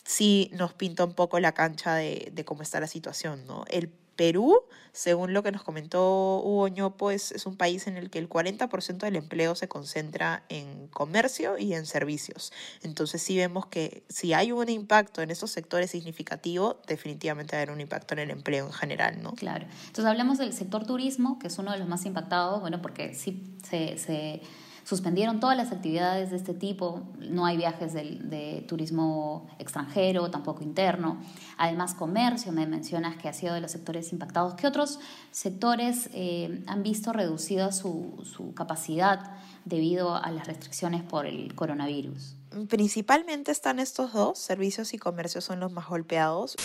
sí 0.04 0.50
nos 0.52 0.74
pinta 0.74 1.04
un 1.04 1.14
poco 1.14 1.40
la 1.40 1.52
cancha 1.52 1.94
de, 1.94 2.30
de 2.32 2.44
cómo 2.44 2.62
está 2.62 2.80
la 2.80 2.86
situación, 2.86 3.46
¿no? 3.46 3.64
El 3.68 3.90
Perú, 4.20 4.54
según 4.92 5.32
lo 5.32 5.42
que 5.42 5.50
nos 5.50 5.62
comentó 5.62 6.42
Hugo 6.44 6.68
Ñopo, 6.68 7.10
es, 7.10 7.32
es 7.32 7.46
un 7.46 7.56
país 7.56 7.86
en 7.86 7.96
el 7.96 8.10
que 8.10 8.18
el 8.18 8.28
40% 8.28 8.98
del 8.98 9.16
empleo 9.16 9.54
se 9.54 9.66
concentra 9.66 10.42
en 10.50 10.88
comercio 10.88 11.56
y 11.56 11.72
en 11.72 11.86
servicios. 11.86 12.52
Entonces 12.82 13.22
sí 13.22 13.34
vemos 13.38 13.64
que 13.64 14.02
si 14.10 14.34
hay 14.34 14.52
un 14.52 14.68
impacto 14.68 15.22
en 15.22 15.30
esos 15.30 15.50
sectores 15.50 15.90
significativo, 15.90 16.82
definitivamente 16.86 17.56
va 17.56 17.60
a 17.60 17.62
haber 17.62 17.74
un 17.74 17.80
impacto 17.80 18.12
en 18.12 18.20
el 18.20 18.30
empleo 18.30 18.66
en 18.66 18.74
general, 18.74 19.22
¿no? 19.22 19.32
Claro. 19.36 19.64
Entonces 19.86 20.04
hablamos 20.04 20.36
del 20.36 20.52
sector 20.52 20.84
turismo, 20.84 21.38
que 21.38 21.46
es 21.46 21.56
uno 21.56 21.72
de 21.72 21.78
los 21.78 21.88
más 21.88 22.04
impactados, 22.04 22.60
bueno, 22.60 22.82
porque 22.82 23.14
sí 23.14 23.56
se... 23.66 23.96
se 23.96 24.42
Suspendieron 24.84 25.40
todas 25.40 25.56
las 25.56 25.72
actividades 25.72 26.30
de 26.30 26.36
este 26.36 26.54
tipo, 26.54 27.02
no 27.18 27.46
hay 27.46 27.56
viajes 27.56 27.92
de, 27.92 28.18
de, 28.22 28.64
turismo 28.68 29.48
extranjero, 29.58 30.30
tampoco 30.30 30.62
interno. 30.62 31.18
Además, 31.58 31.94
comercio, 31.94 32.52
me 32.52 32.66
mencionas 32.66 33.16
que 33.16 33.28
ha 33.28 33.32
sido 33.32 33.54
de 33.54 33.60
los 33.60 33.70
sectores 33.70 34.12
impactados. 34.12 34.54
¿Qué 34.54 34.66
otros 34.66 35.00
sectores 35.30 36.10
eh, 36.12 36.62
han 36.66 36.82
visto 36.82 37.12
reducida 37.12 37.72
su, 37.72 38.22
su 38.24 38.54
capacidad 38.54 39.32
debido 39.64 40.14
a 40.14 40.30
las 40.30 40.46
restricciones 40.46 41.02
por 41.02 41.26
el 41.26 41.54
coronavirus? 41.54 42.36
Principalmente 42.68 43.52
están 43.52 43.78
estos 43.78 44.12
dos, 44.12 44.38
servicios 44.38 44.92
y 44.92 44.98
comercio 44.98 45.40
son 45.40 45.60
los 45.60 45.70
más 45.70 45.88
golpeados. 45.88 46.56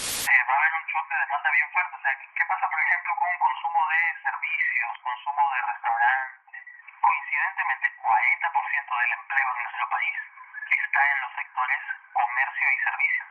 Del 8.96 9.14
empleo 9.14 9.50
en 9.56 9.64
nuestro 9.64 9.90
país 9.90 10.18
está 10.66 11.02
en 11.06 11.22
los 11.22 11.32
sectores 11.36 11.82
comercio 12.14 12.68
y 12.74 12.78
servicios, 12.82 13.30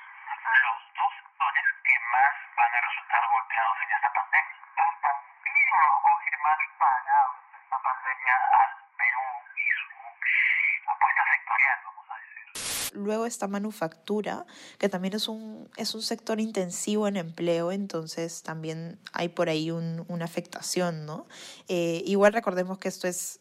los 0.63 0.79
dos 0.95 1.13
sectores 1.19 1.65
que 1.83 1.99
más 2.15 2.35
van 2.57 2.75
a 2.75 2.81
resultar 2.81 3.23
golpeados 3.27 3.77
en 3.83 3.91
esta 3.91 4.11
pandemia. 4.15 4.57
También 5.03 5.67
coge 6.03 6.31
más 6.43 6.59
parado 6.79 7.35
esta 7.59 7.79
pandemia 7.83 8.35
al 8.55 8.71
Perú 8.99 9.27
y 9.57 9.67
su 9.83 10.91
apuesta 10.91 11.23
sectorial, 11.33 11.79
vamos 11.85 12.07
a 12.11 12.15
decir. 12.15 12.84
Luego 12.95 13.27
está 13.27 13.49
manufactura, 13.49 14.47
que 14.79 14.89
también 14.89 15.15
es 15.15 15.29
un, 15.29 15.69
es 15.77 15.95
un 15.95 16.03
sector 16.03 16.41
intensivo 16.41 17.07
en 17.07 17.17
empleo, 17.17 17.73
entonces 17.73 18.43
también 18.43 18.99
hay 19.13 19.29
por 19.29 19.49
ahí 19.49 19.71
un, 19.71 20.05
una 20.09 20.25
afectación, 20.25 21.05
¿no? 21.05 21.27
Eh, 21.69 22.03
igual 22.07 22.33
recordemos 22.33 22.79
que 22.79 22.89
esto 22.89 23.07
es, 23.07 23.41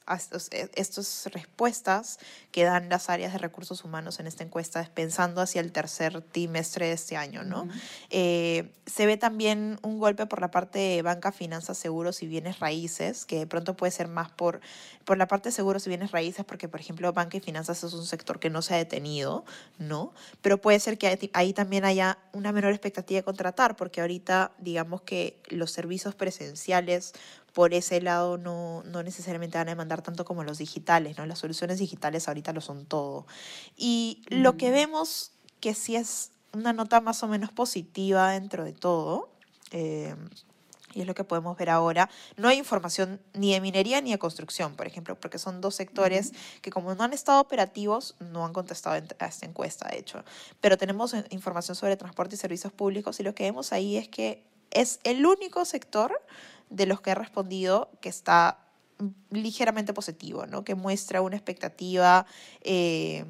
estas 0.76 1.30
respuestas 1.32 2.20
que 2.52 2.64
dan 2.64 2.90
las 2.90 3.10
áreas 3.10 3.34
de 3.34 3.40
recursos 3.40 3.84
humanos 3.84 4.20
en 4.20 4.28
esta 4.28 4.44
encuesta 4.44 4.82
es 4.82 4.90
pensando 4.90 5.42
hacia 5.42 5.62
el 5.62 5.72
tercer 5.72 6.22
trimestre 6.22 6.88
de 6.88 6.94
este 6.94 7.16
año, 7.16 7.44
¿no? 7.44 7.64
Uh 7.64 7.68
-huh. 7.68 7.82
eh, 8.10 8.72
se 8.86 9.06
ve 9.06 9.18
también 9.18 9.80
un 9.82 9.98
golpe 10.00 10.26
por 10.26 10.42
la 10.42 10.52
parte 10.52 10.80
de 10.80 11.02
banca, 11.02 11.32
finanzas, 11.32 11.78
seguros 11.78 12.22
y 12.22 12.28
bienes 12.28 12.60
raíces, 12.60 13.26
que 13.26 13.40
de 13.40 13.48
pronto 13.48 13.76
puede 13.76 13.92
ser 13.92 14.08
más 14.08 14.30
por, 14.32 14.60
por 15.06 15.18
la 15.18 15.28
parte 15.28 15.50
de 15.50 15.54
seguros 15.54 15.86
y 15.86 15.90
bienes 15.90 16.12
raíces, 16.12 16.46
porque 16.46 16.68
por 16.68 16.80
ejemplo 16.80 17.12
banca 17.14 17.38
y 17.38 17.40
finanzas 17.40 17.84
es 17.84 17.94
un 17.94 18.06
sector 18.06 18.40
que 18.40 18.50
no 18.50 18.62
se 18.62 18.74
ha 18.74 18.78
detenido, 18.78 19.43
¿no? 19.78 20.14
Pero 20.42 20.60
puede 20.60 20.80
ser 20.80 20.98
que 20.98 21.30
ahí 21.34 21.54
también 21.54 21.86
haya 21.86 22.18
una 22.34 22.52
menor 22.52 22.72
expectativa 22.72 23.20
de 23.20 23.24
contratar, 23.24 23.76
porque 23.76 24.02
ahorita 24.02 24.52
digamos 24.58 25.02
que 25.02 25.42
los 25.50 25.72
servicios 25.72 26.16
presenciales 26.16 27.14
por 27.54 27.74
ese 27.74 28.02
lado 28.02 28.38
no, 28.38 28.84
no 28.84 29.04
necesariamente 29.04 29.58
van 29.58 29.68
a 29.68 29.72
demandar 29.72 30.02
tanto 30.02 30.26
como 30.26 30.44
los 30.44 30.58
digitales, 30.58 31.18
¿no? 31.18 31.26
Las 31.26 31.40
soluciones 31.40 31.80
digitales 31.80 32.28
ahorita 32.28 32.52
lo 32.52 32.62
son 32.62 32.86
todo. 32.86 33.28
Y 33.78 34.24
mm. 34.32 34.42
lo 34.42 34.58
que 34.58 34.72
vemos 34.72 35.32
que 35.60 35.74
sí 35.76 35.96
es 35.96 36.32
una 36.52 36.74
nota 36.74 37.00
más 37.00 37.24
o 37.24 37.28
menos 37.28 37.52
positiva 37.52 38.32
dentro 38.32 38.64
de 38.64 38.74
todo, 38.74 39.30
eh, 39.72 40.16
y 40.94 41.02
es 41.02 41.08
lo 41.08 41.16
que 41.16 41.24
podemos 41.24 41.58
ver 41.58 41.70
ahora. 41.70 42.10
No 42.38 42.48
hay 42.48 42.58
información 42.58 43.20
ni 43.34 43.54
de 43.54 43.62
minería 43.62 44.02
ni 44.02 44.12
de 44.12 44.20
construcción, 44.20 44.76
por 44.76 44.88
ejemplo, 44.88 45.20
porque 45.20 45.38
son 45.38 45.62
dos 45.62 45.76
sectores 45.76 46.30
uh 46.30 46.34
-huh. 46.34 46.62
que 46.62 46.72
como 46.72 46.94
no 46.96 47.04
han 47.04 47.14
estado 47.14 47.42
operativos, 47.42 48.16
no 48.20 48.46
han 48.46 48.54
contestado 48.54 48.96
a 48.96 49.26
esta 49.26 49.46
encuesta, 49.46 49.90
de 49.90 50.00
hecho. 50.00 50.24
Pero 50.62 50.78
tenemos 50.78 51.16
información 51.30 51.76
sobre 51.76 51.98
transporte 51.98 52.36
y 52.36 52.38
servicios 52.38 52.74
públicos 52.74 53.20
y 53.20 53.24
lo 53.24 53.34
que 53.34 53.44
vemos 53.44 53.74
ahí 53.74 53.98
es 53.98 54.08
que 54.08 54.44
es 54.72 55.00
el 55.04 55.26
único 55.26 55.66
sector 55.66 56.22
de 56.70 56.86
los 56.86 57.02
que 57.02 57.12
he 57.12 57.16
respondido 57.16 57.90
que 58.02 58.10
está 58.10 58.60
ligeramente 59.30 59.94
positivo, 59.94 60.46
¿no? 60.46 60.64
que 60.64 60.76
muestra 60.76 61.22
una 61.22 61.36
expectativa 61.36 62.26
eh, 62.62 63.26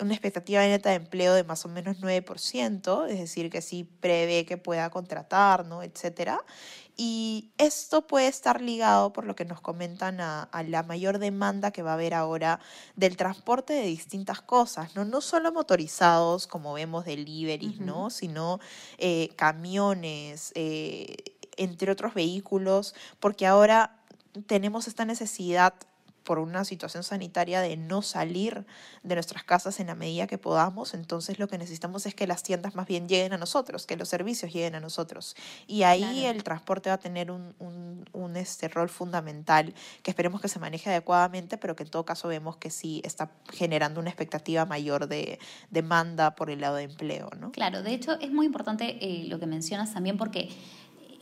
una 0.00 0.12
expectativa 0.12 0.62
neta 0.62 0.90
de 0.90 0.96
empleo 0.96 1.34
de 1.34 1.44
más 1.44 1.64
o 1.64 1.68
menos 1.68 1.98
9%, 2.00 3.08
es 3.08 3.18
decir, 3.18 3.50
que 3.50 3.62
sí 3.62 3.84
prevé 3.84 4.44
que 4.44 4.56
pueda 4.56 4.90
contratar, 4.90 5.66
¿no? 5.66 5.82
etcétera. 5.82 6.40
Y 6.96 7.50
esto 7.58 8.06
puede 8.06 8.28
estar 8.28 8.60
ligado, 8.60 9.12
por 9.12 9.24
lo 9.24 9.34
que 9.34 9.44
nos 9.44 9.60
comentan, 9.60 10.20
a, 10.20 10.44
a, 10.44 10.62
la 10.62 10.84
mayor 10.84 11.18
demanda 11.18 11.72
que 11.72 11.82
va 11.82 11.90
a 11.90 11.94
haber 11.94 12.14
ahora 12.14 12.60
del 12.94 13.16
transporte 13.16 13.72
de 13.72 13.86
distintas 13.86 14.40
cosas, 14.40 14.94
no, 14.94 15.04
no 15.04 15.20
solo 15.20 15.52
motorizados, 15.52 16.46
como 16.46 16.72
vemos 16.74 17.04
deliveries, 17.04 17.78
uh 17.78 17.82
-huh. 17.82 17.84
¿no? 17.84 18.10
sino 18.10 18.60
eh, 18.98 19.30
camiones, 19.36 20.52
eh, 20.54 21.16
entre 21.56 21.90
otros 21.90 22.14
vehículos, 22.14 22.94
porque 23.18 23.46
ahora 23.46 23.96
tenemos 24.46 24.86
esta 24.88 25.04
necesidad 25.04 25.74
por 26.24 26.38
una 26.38 26.64
situación 26.64 27.04
sanitaria 27.04 27.60
de 27.60 27.76
no 27.76 28.02
salir 28.02 28.66
de 29.02 29.14
nuestras 29.14 29.44
casas 29.44 29.78
en 29.80 29.88
la 29.88 29.94
medida 29.94 30.26
que 30.26 30.38
podamos, 30.38 30.94
entonces 30.94 31.38
lo 31.38 31.48
que 31.48 31.58
necesitamos 31.58 32.06
es 32.06 32.14
que 32.14 32.26
las 32.26 32.42
tiendas 32.42 32.74
más 32.74 32.86
bien 32.86 33.08
lleguen 33.08 33.34
a 33.34 33.38
nosotros, 33.38 33.86
que 33.86 33.96
los 33.96 34.08
servicios 34.08 34.52
lleguen 34.52 34.74
a 34.74 34.80
nosotros. 34.80 35.36
Y 35.66 35.82
ahí 35.82 36.00
claro. 36.02 36.30
el 36.30 36.44
transporte 36.44 36.88
va 36.88 36.94
a 36.94 36.98
tener 36.98 37.30
un, 37.30 37.54
un, 37.58 38.04
un, 38.12 38.36
este 38.36 38.68
rol 38.68 38.88
fundamental 38.88 39.74
que 40.02 40.10
esperemos 40.10 40.40
que 40.40 40.48
se 40.48 40.58
maneje 40.58 40.90
adecuadamente, 40.90 41.58
pero 41.58 41.76
que 41.76 41.84
en 41.84 41.90
todo 41.90 42.04
caso 42.04 42.28
vemos 42.28 42.56
que 42.56 42.70
sí 42.70 43.00
está 43.04 43.30
generando 43.52 44.00
una 44.00 44.10
expectativa 44.10 44.64
mayor 44.64 45.06
de 45.06 45.38
demanda 45.70 46.34
por 46.34 46.50
el 46.50 46.60
lado 46.60 46.76
de 46.76 46.84
empleo. 46.84 47.30
¿no? 47.38 47.52
Claro, 47.52 47.82
de 47.82 47.92
hecho 47.92 48.18
es 48.20 48.32
muy 48.32 48.46
importante 48.46 48.98
eh, 49.00 49.24
lo 49.28 49.38
que 49.38 49.46
mencionas 49.46 49.92
también 49.92 50.16
porque 50.16 50.48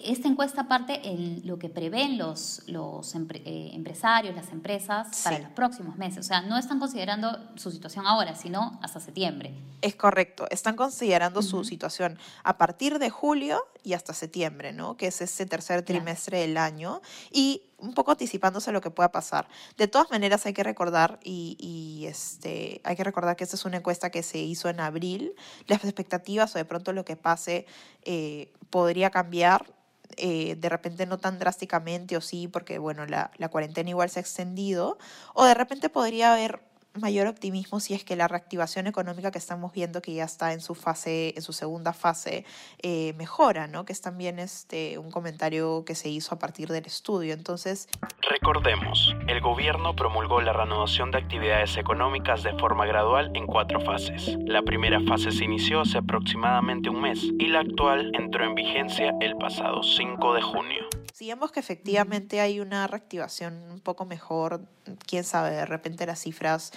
esta 0.04 0.28
encuesta 0.28 0.68
parte 0.68 1.00
en 1.08 1.46
lo 1.46 1.58
que 1.58 1.68
prevén 1.68 2.18
los, 2.18 2.62
los 2.66 3.14
empre, 3.14 3.42
eh, 3.44 3.70
empresarios, 3.74 4.34
las 4.34 4.50
empresas 4.50 5.08
sí. 5.12 5.24
para 5.24 5.38
los 5.38 5.50
próximos 5.50 5.96
meses. 5.96 6.18
O 6.18 6.22
sea, 6.22 6.42
no 6.42 6.58
están 6.58 6.78
considerando 6.78 7.38
su 7.56 7.70
situación 7.70 8.06
ahora, 8.06 8.34
sino 8.34 8.78
hasta 8.82 9.00
septiembre. 9.00 9.54
Es 9.80 9.96
correcto, 9.96 10.46
están 10.50 10.76
considerando 10.76 11.40
uh 11.40 11.42
-huh. 11.42 11.50
su 11.50 11.64
situación 11.64 12.18
a 12.44 12.56
partir 12.56 12.98
de 12.98 13.10
julio 13.10 13.64
y 13.82 13.94
hasta 13.94 14.12
septiembre, 14.12 14.72
¿no? 14.72 14.96
Que 14.96 15.08
es 15.08 15.20
ese 15.20 15.46
tercer 15.46 15.82
trimestre 15.82 16.38
claro. 16.38 16.48
del 16.48 16.56
año. 16.56 17.00
Y 17.30 17.62
un 17.78 17.94
poco 17.94 18.12
anticipándose 18.12 18.70
a 18.70 18.72
lo 18.72 18.80
que 18.80 18.90
pueda 18.90 19.10
pasar. 19.10 19.48
De 19.76 19.88
todas 19.88 20.10
maneras, 20.10 20.46
hay 20.46 20.52
que 20.52 20.62
recordar, 20.62 21.18
y, 21.24 21.56
y, 21.58 22.06
este, 22.06 22.80
hay 22.84 22.94
que 22.94 23.02
recordar 23.02 23.34
que 23.34 23.42
esta 23.42 23.56
es 23.56 23.64
una 23.64 23.78
encuesta 23.78 24.10
que 24.10 24.22
se 24.22 24.38
hizo 24.38 24.68
en 24.68 24.78
abril. 24.78 25.34
Las 25.66 25.84
expectativas 25.84 26.54
o 26.54 26.58
de 26.58 26.64
pronto 26.64 26.92
lo 26.92 27.04
que 27.04 27.16
pase 27.16 27.66
eh, 28.04 28.52
podría 28.70 29.10
cambiar 29.10 29.66
eh, 30.16 30.56
de 30.56 30.68
repente 30.68 31.06
no 31.06 31.18
tan 31.18 31.38
drásticamente 31.38 32.16
o 32.16 32.20
sí, 32.20 32.48
porque 32.48 32.78
bueno, 32.78 33.06
la, 33.06 33.30
la, 33.36 33.48
cuarentena 33.48 33.90
igual 33.90 34.10
se 34.10 34.20
ha 34.20 34.22
extendido, 34.22 34.98
o 35.34 35.44
de 35.44 35.54
repente 35.54 35.88
podría 35.88 36.32
haber 36.32 36.60
mayor 37.00 37.26
optimismo 37.26 37.80
si 37.80 37.94
es 37.94 38.04
que 38.04 38.16
la 38.16 38.28
reactivación 38.28 38.86
económica 38.86 39.30
que 39.30 39.38
estamos 39.38 39.72
viendo 39.72 40.02
que 40.02 40.14
ya 40.14 40.24
está 40.24 40.52
en 40.52 40.60
su 40.60 40.74
fase, 40.74 41.32
en 41.36 41.42
su 41.42 41.52
segunda 41.52 41.92
fase, 41.92 42.44
eh, 42.78 43.14
mejora, 43.14 43.66
¿no? 43.66 43.84
Que 43.84 43.92
es 43.92 44.00
también 44.00 44.38
este 44.38 44.98
un 44.98 45.10
comentario 45.10 45.84
que 45.84 45.94
se 45.94 46.08
hizo 46.08 46.34
a 46.34 46.38
partir 46.38 46.68
del 46.68 46.86
estudio. 46.86 47.34
Entonces, 47.34 47.88
recordemos, 48.28 49.14
el 49.26 49.40
gobierno 49.40 49.94
promulgó 49.96 50.40
la 50.40 50.52
reanudación 50.52 51.10
de 51.10 51.18
actividades 51.18 51.76
económicas 51.76 52.42
de 52.42 52.52
forma 52.58 52.86
gradual 52.86 53.30
en 53.34 53.46
cuatro 53.46 53.80
fases. 53.80 54.36
La 54.44 54.62
primera 54.62 55.00
fase 55.00 55.30
se 55.32 55.44
inició 55.44 55.80
hace 55.80 55.98
aproximadamente 55.98 56.90
un 56.90 57.00
mes 57.00 57.22
y 57.38 57.46
la 57.46 57.60
actual 57.60 58.12
entró 58.14 58.44
en 58.44 58.54
vigencia 58.54 59.14
el 59.20 59.36
pasado 59.36 59.82
5 59.82 60.34
de 60.34 60.42
junio. 60.42 60.82
Si 61.12 61.28
vemos 61.28 61.52
que 61.52 61.60
efectivamente 61.60 62.40
hay 62.40 62.60
una 62.60 62.86
reactivación 62.86 63.70
un 63.70 63.80
poco 63.80 64.06
mejor, 64.06 64.62
quién 65.06 65.24
sabe, 65.24 65.50
de 65.50 65.66
repente 65.66 66.06
las 66.06 66.20
cifras 66.20 66.72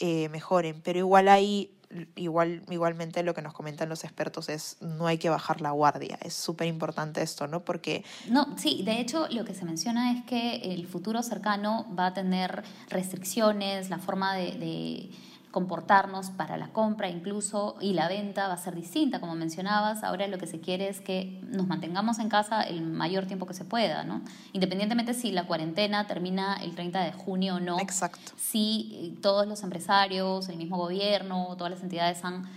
eh, 0.00 0.28
mejoren, 0.30 0.80
pero 0.82 0.98
igual 0.98 1.28
hay 1.28 1.70
igual, 2.14 2.62
igualmente 2.70 3.22
lo 3.22 3.34
que 3.34 3.42
nos 3.42 3.52
comentan 3.52 3.88
los 3.88 4.04
expertos 4.04 4.48
es 4.48 4.76
no 4.80 5.06
hay 5.06 5.18
que 5.18 5.28
bajar 5.28 5.60
la 5.60 5.72
guardia. 5.72 6.18
Es 6.22 6.34
súper 6.34 6.68
importante 6.68 7.22
esto, 7.22 7.46
¿no? 7.46 7.64
Porque... 7.64 8.04
No, 8.28 8.56
sí, 8.56 8.82
de 8.84 9.00
hecho 9.00 9.26
lo 9.30 9.44
que 9.44 9.54
se 9.54 9.64
menciona 9.64 10.12
es 10.12 10.24
que 10.24 10.56
el 10.72 10.86
futuro 10.86 11.22
cercano 11.22 11.86
va 11.98 12.06
a 12.06 12.14
tener 12.14 12.62
restricciones, 12.88 13.90
la 13.90 13.98
forma 13.98 14.34
de 14.36 15.10
comportarnos 15.50 16.30
para 16.30 16.56
la 16.56 16.68
compra 16.68 17.08
incluso 17.08 17.76
y 17.80 17.92
la 17.92 18.08
venta 18.08 18.46
va 18.46 18.54
a 18.54 18.58
ser 18.58 18.74
distinta, 18.74 19.20
como 19.20 19.34
mencionabas. 19.34 20.04
Ahora 20.04 20.28
lo 20.28 20.38
que 20.38 20.46
se 20.46 20.60
quiere 20.60 20.88
es 20.88 21.00
que 21.00 21.40
nos 21.42 21.66
mantengamos 21.66 22.18
en 22.20 22.28
casa 22.28 22.62
el 22.62 22.82
mayor 22.82 23.26
tiempo 23.26 23.46
que 23.46 23.54
se 23.54 23.64
pueda, 23.64 24.04
¿no? 24.04 24.22
Independientemente 24.52 25.12
si 25.12 25.32
la 25.32 25.46
cuarentena 25.46 26.06
termina 26.06 26.56
el 26.62 26.74
30 26.74 27.02
de 27.02 27.12
junio 27.12 27.56
o 27.56 27.60
no. 27.60 27.80
Exacto. 27.80 28.32
Si 28.36 28.92
eh, 28.92 29.20
todos 29.20 29.46
los 29.46 29.62
empresarios, 29.64 30.48
el 30.48 30.56
mismo 30.56 30.76
gobierno, 30.76 31.54
todas 31.56 31.72
las 31.72 31.82
entidades 31.82 32.24
han, 32.24 32.48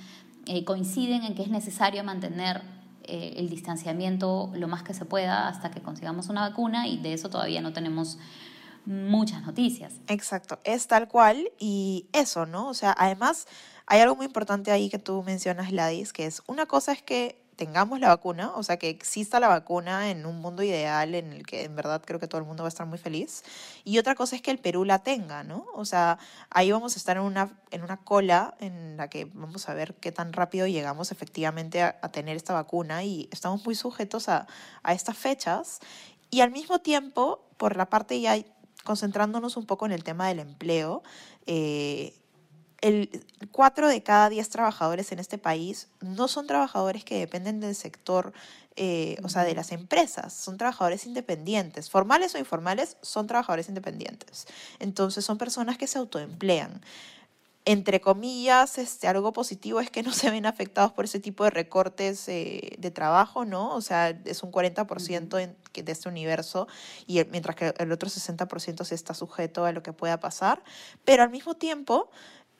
eh, 0.45 0.63
coinciden 0.63 1.23
en 1.23 1.35
que 1.35 1.41
es 1.41 1.49
necesario 1.49 2.03
mantener 2.03 2.61
eh, 3.05 3.35
el 3.37 3.49
distanciamiento 3.49 4.51
lo 4.53 4.67
más 4.67 4.83
que 4.83 4.93
se 4.93 5.05
pueda 5.05 5.47
hasta 5.47 5.71
que 5.71 5.81
consigamos 5.81 6.29
una 6.29 6.41
vacuna 6.41 6.87
y 6.87 6.97
de 6.97 7.13
eso 7.13 7.29
todavía 7.29 7.61
no 7.61 7.73
tenemos 7.73 8.17
muchas 8.85 9.41
noticias. 9.43 9.93
Exacto, 10.07 10.59
es 10.63 10.87
tal 10.87 11.07
cual 11.07 11.51
y 11.59 12.07
eso, 12.13 12.45
¿no? 12.45 12.67
O 12.67 12.73
sea, 12.73 12.95
además 12.97 13.47
hay 13.85 14.01
algo 14.01 14.15
muy 14.15 14.25
importante 14.25 14.71
ahí 14.71 14.89
que 14.89 14.99
tú 14.99 15.23
mencionas, 15.23 15.71
Ladis, 15.71 16.13
que 16.13 16.25
es 16.25 16.41
una 16.47 16.65
cosa 16.65 16.91
es 16.91 17.01
que 17.01 17.43
tengamos 17.55 17.99
la 17.99 18.09
vacuna, 18.09 18.51
o 18.55 18.63
sea, 18.63 18.77
que 18.77 18.89
exista 18.89 19.39
la 19.39 19.47
vacuna 19.47 20.09
en 20.09 20.25
un 20.25 20.41
mundo 20.41 20.63
ideal 20.63 21.15
en 21.15 21.31
el 21.31 21.45
que 21.45 21.63
en 21.63 21.75
verdad 21.75 22.01
creo 22.05 22.19
que 22.19 22.27
todo 22.27 22.39
el 22.41 22.47
mundo 22.47 22.63
va 22.63 22.67
a 22.67 22.69
estar 22.69 22.87
muy 22.87 22.97
feliz. 22.97 23.43
Y 23.83 23.99
otra 23.99 24.15
cosa 24.15 24.35
es 24.35 24.41
que 24.41 24.51
el 24.51 24.57
Perú 24.57 24.85
la 24.85 24.99
tenga, 24.99 25.43
¿no? 25.43 25.65
O 25.75 25.85
sea, 25.85 26.17
ahí 26.49 26.71
vamos 26.71 26.95
a 26.95 26.97
estar 26.97 27.17
en 27.17 27.23
una, 27.23 27.57
en 27.71 27.83
una 27.83 27.97
cola 27.97 28.55
en 28.59 28.97
la 28.97 29.09
que 29.09 29.25
vamos 29.25 29.69
a 29.69 29.73
ver 29.73 29.95
qué 29.95 30.11
tan 30.11 30.33
rápido 30.33 30.67
llegamos 30.67 31.11
efectivamente 31.11 31.81
a, 31.81 31.97
a 32.01 32.09
tener 32.09 32.35
esta 32.35 32.53
vacuna 32.53 33.03
y 33.03 33.29
estamos 33.31 33.63
muy 33.65 33.75
sujetos 33.75 34.29
a, 34.29 34.47
a 34.81 34.93
estas 34.93 35.17
fechas. 35.17 35.79
Y 36.29 36.41
al 36.41 36.51
mismo 36.51 36.79
tiempo, 36.79 37.45
por 37.57 37.77
la 37.77 37.89
parte 37.89 38.19
ya 38.19 38.35
concentrándonos 38.83 39.57
un 39.57 39.65
poco 39.65 39.85
en 39.85 39.91
el 39.91 40.03
tema 40.03 40.27
del 40.27 40.39
empleo, 40.39 41.03
eh, 41.45 42.13
el 42.81 43.25
4 43.51 43.87
de 43.87 44.03
cada 44.03 44.27
10 44.27 44.49
trabajadores 44.49 45.13
en 45.13 45.19
este 45.19 45.37
país 45.37 45.87
no 46.01 46.27
son 46.27 46.47
trabajadores 46.47 47.05
que 47.05 47.17
dependen 47.17 47.61
del 47.61 47.75
sector, 47.75 48.33
eh, 48.75 49.15
o 49.23 49.29
sea, 49.29 49.45
de 49.45 49.55
las 49.55 49.71
empresas, 49.71 50.33
son 50.33 50.57
trabajadores 50.57 51.05
independientes, 51.05 51.89
formales 51.89 52.35
o 52.35 52.39
informales, 52.39 52.97
son 53.01 53.25
trabajadores 53.25 53.69
independientes. 53.69 54.47
Entonces 54.79 55.23
son 55.23 55.37
personas 55.37 55.77
que 55.77 55.87
se 55.87 55.97
autoemplean 55.97 56.81
entre 57.65 58.01
comillas, 58.01 58.77
este, 58.77 59.07
algo 59.07 59.31
positivo 59.31 59.79
es 59.79 59.89
que 59.89 60.03
no 60.03 60.11
se 60.11 60.29
ven 60.29 60.45
afectados 60.45 60.91
por 60.91 61.05
ese 61.05 61.19
tipo 61.19 61.43
de 61.43 61.49
recortes 61.49 62.27
eh, 62.27 62.75
de 62.77 62.91
trabajo, 62.91 63.45
¿no? 63.45 63.73
O 63.73 63.81
sea, 63.81 64.09
es 64.09 64.43
un 64.43 64.51
40% 64.51 65.39
en, 65.39 65.55
de 65.73 65.91
este 65.91 66.09
universo, 66.09 66.67
y 67.07 67.23
mientras 67.25 67.55
que 67.55 67.73
el 67.77 67.91
otro 67.91 68.09
60% 68.09 68.83
sí 68.83 68.95
está 68.95 69.13
sujeto 69.13 69.65
a 69.65 69.71
lo 69.71 69.81
que 69.81 69.93
pueda 69.93 70.19
pasar, 70.19 70.63
pero 71.05 71.23
al 71.23 71.29
mismo 71.29 71.55
tiempo 71.55 72.09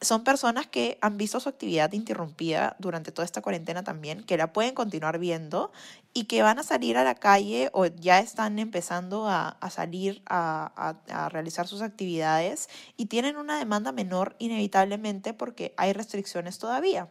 son 0.03 0.23
personas 0.23 0.67
que 0.67 0.97
han 1.01 1.17
visto 1.17 1.39
su 1.39 1.49
actividad 1.49 1.91
interrumpida 1.93 2.75
durante 2.79 3.11
toda 3.11 3.25
esta 3.25 3.41
cuarentena 3.41 3.83
también, 3.83 4.23
que 4.23 4.37
la 4.37 4.53
pueden 4.53 4.73
continuar 4.73 5.19
viendo 5.19 5.71
y 6.13 6.25
que 6.25 6.43
van 6.43 6.59
a 6.59 6.63
salir 6.63 6.97
a 6.97 7.03
la 7.03 7.15
calle 7.15 7.69
o 7.73 7.85
ya 7.85 8.19
están 8.19 8.59
empezando 8.59 9.27
a, 9.27 9.49
a 9.49 9.69
salir 9.69 10.21
a, 10.25 10.71
a, 10.75 11.25
a, 11.25 11.29
realizar 11.29 11.67
sus 11.67 11.81
actividades 11.81 12.69
y 12.97 13.07
tienen 13.07 13.37
una 13.37 13.57
demanda 13.57 13.91
menor 13.91 14.35
inevitablemente 14.39 15.33
porque 15.33 15.73
hay 15.77 15.93
restricciones 15.93 16.59
todavía. 16.59 17.09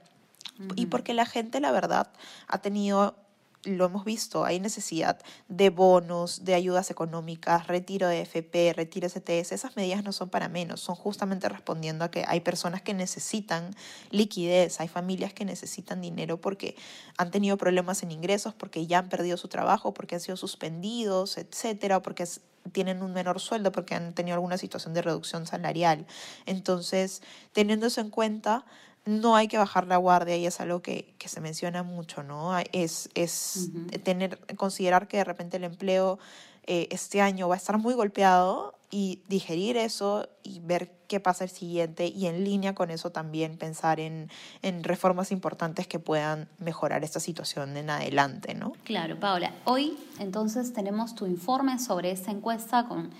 Y 0.76 0.86
porque 0.86 1.14
la 1.14 1.26
gente, 1.26 1.60
la 1.60 1.72
verdad, 1.72 2.12
ha 2.46 2.58
tenido 2.58 3.16
lo 3.64 3.84
hemos 3.84 4.04
visto, 4.04 4.44
hay 4.44 4.58
necesidad 4.58 5.20
de 5.48 5.70
bonos, 5.70 6.44
de 6.44 6.54
ayudas 6.54 6.90
económicas, 6.90 7.68
retiro 7.68 8.08
de 8.08 8.22
FP, 8.22 8.72
retiro 8.72 9.08
CTS. 9.08 9.52
Esas 9.52 9.76
medidas 9.76 10.02
no 10.02 10.12
son 10.12 10.30
para 10.30 10.48
menos, 10.48 10.80
son 10.80 10.96
justamente 10.96 11.48
respondiendo 11.48 12.04
a 12.04 12.10
que 12.10 12.24
hay 12.26 12.40
personas 12.40 12.82
que 12.82 12.92
necesitan 12.92 13.74
liquidez, 14.10 14.80
hay 14.80 14.88
familias 14.88 15.32
que 15.32 15.44
necesitan 15.44 16.00
dinero 16.00 16.40
porque 16.40 16.74
han 17.16 17.30
tenido 17.30 17.56
problemas 17.56 18.02
en 18.02 18.10
ingresos, 18.10 18.52
porque 18.54 18.86
ya 18.86 18.98
han 18.98 19.08
perdido 19.08 19.36
su 19.36 19.48
trabajo, 19.48 19.94
porque 19.94 20.16
han 20.16 20.20
sido 20.20 20.36
suspendidos, 20.36 21.38
etcétera, 21.38 22.02
porque 22.02 22.26
tienen 22.72 23.02
un 23.02 23.12
menor 23.12 23.40
sueldo 23.40 23.72
porque 23.72 23.94
han 23.94 24.12
tenido 24.12 24.34
alguna 24.34 24.58
situación 24.58 24.94
de 24.94 25.02
reducción 25.02 25.46
salarial. 25.46 26.06
Entonces, 26.46 27.22
teniendo 27.52 27.86
eso 27.86 28.00
en 28.00 28.10
cuenta, 28.10 28.64
no 29.04 29.34
hay 29.36 29.48
que 29.48 29.58
bajar 29.58 29.86
la 29.86 29.96
guardia 29.96 30.36
y 30.36 30.46
es 30.46 30.60
algo 30.60 30.80
que, 30.82 31.14
que 31.18 31.28
se 31.28 31.40
menciona 31.40 31.82
mucho, 31.82 32.22
¿no? 32.22 32.56
Es, 32.72 33.10
es 33.14 33.70
tener, 34.04 34.38
considerar 34.56 35.08
que 35.08 35.18
de 35.18 35.24
repente 35.24 35.56
el 35.56 35.64
empleo 35.64 36.18
eh, 36.66 36.86
este 36.90 37.20
año 37.20 37.48
va 37.48 37.56
a 37.56 37.58
estar 37.58 37.78
muy 37.78 37.94
golpeado 37.94 38.78
y 38.90 39.20
digerir 39.26 39.76
eso 39.76 40.28
y 40.44 40.60
ver 40.60 40.92
qué 41.08 41.18
pasa 41.18 41.44
el 41.44 41.50
siguiente 41.50 42.06
y 42.06 42.26
en 42.26 42.44
línea 42.44 42.74
con 42.74 42.90
eso 42.90 43.10
también 43.10 43.56
pensar 43.56 43.98
en, 43.98 44.30
en 44.60 44.84
reformas 44.84 45.32
importantes 45.32 45.88
que 45.88 45.98
puedan 45.98 46.48
mejorar 46.58 47.02
esta 47.02 47.18
situación 47.18 47.76
en 47.76 47.90
adelante, 47.90 48.54
¿no? 48.54 48.74
Claro, 48.84 49.18
Paola. 49.18 49.52
Hoy 49.64 49.96
entonces 50.20 50.72
tenemos 50.72 51.14
tu 51.14 51.26
informe 51.26 51.78
sobre 51.78 52.10
esta 52.10 52.30
encuesta 52.30 52.86
con 52.86 53.10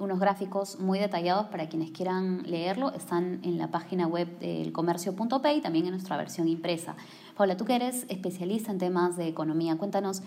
unos 0.00 0.18
gráficos 0.18 0.80
muy 0.80 0.98
detallados 0.98 1.46
para 1.46 1.68
quienes 1.68 1.90
quieran 1.90 2.42
leerlo. 2.44 2.92
Están 2.92 3.40
en 3.42 3.58
la 3.58 3.70
página 3.70 4.06
web 4.06 4.38
del 4.38 4.72
comercio.p 4.72 5.54
y 5.54 5.60
también 5.60 5.86
en 5.86 5.92
nuestra 5.92 6.16
versión 6.16 6.48
impresa. 6.48 6.96
Paula, 7.36 7.56
tú 7.56 7.64
que 7.64 7.76
eres 7.76 8.06
especialista 8.08 8.72
en 8.72 8.78
temas 8.78 9.16
de 9.16 9.28
economía, 9.28 9.76
cuéntanos, 9.76 10.22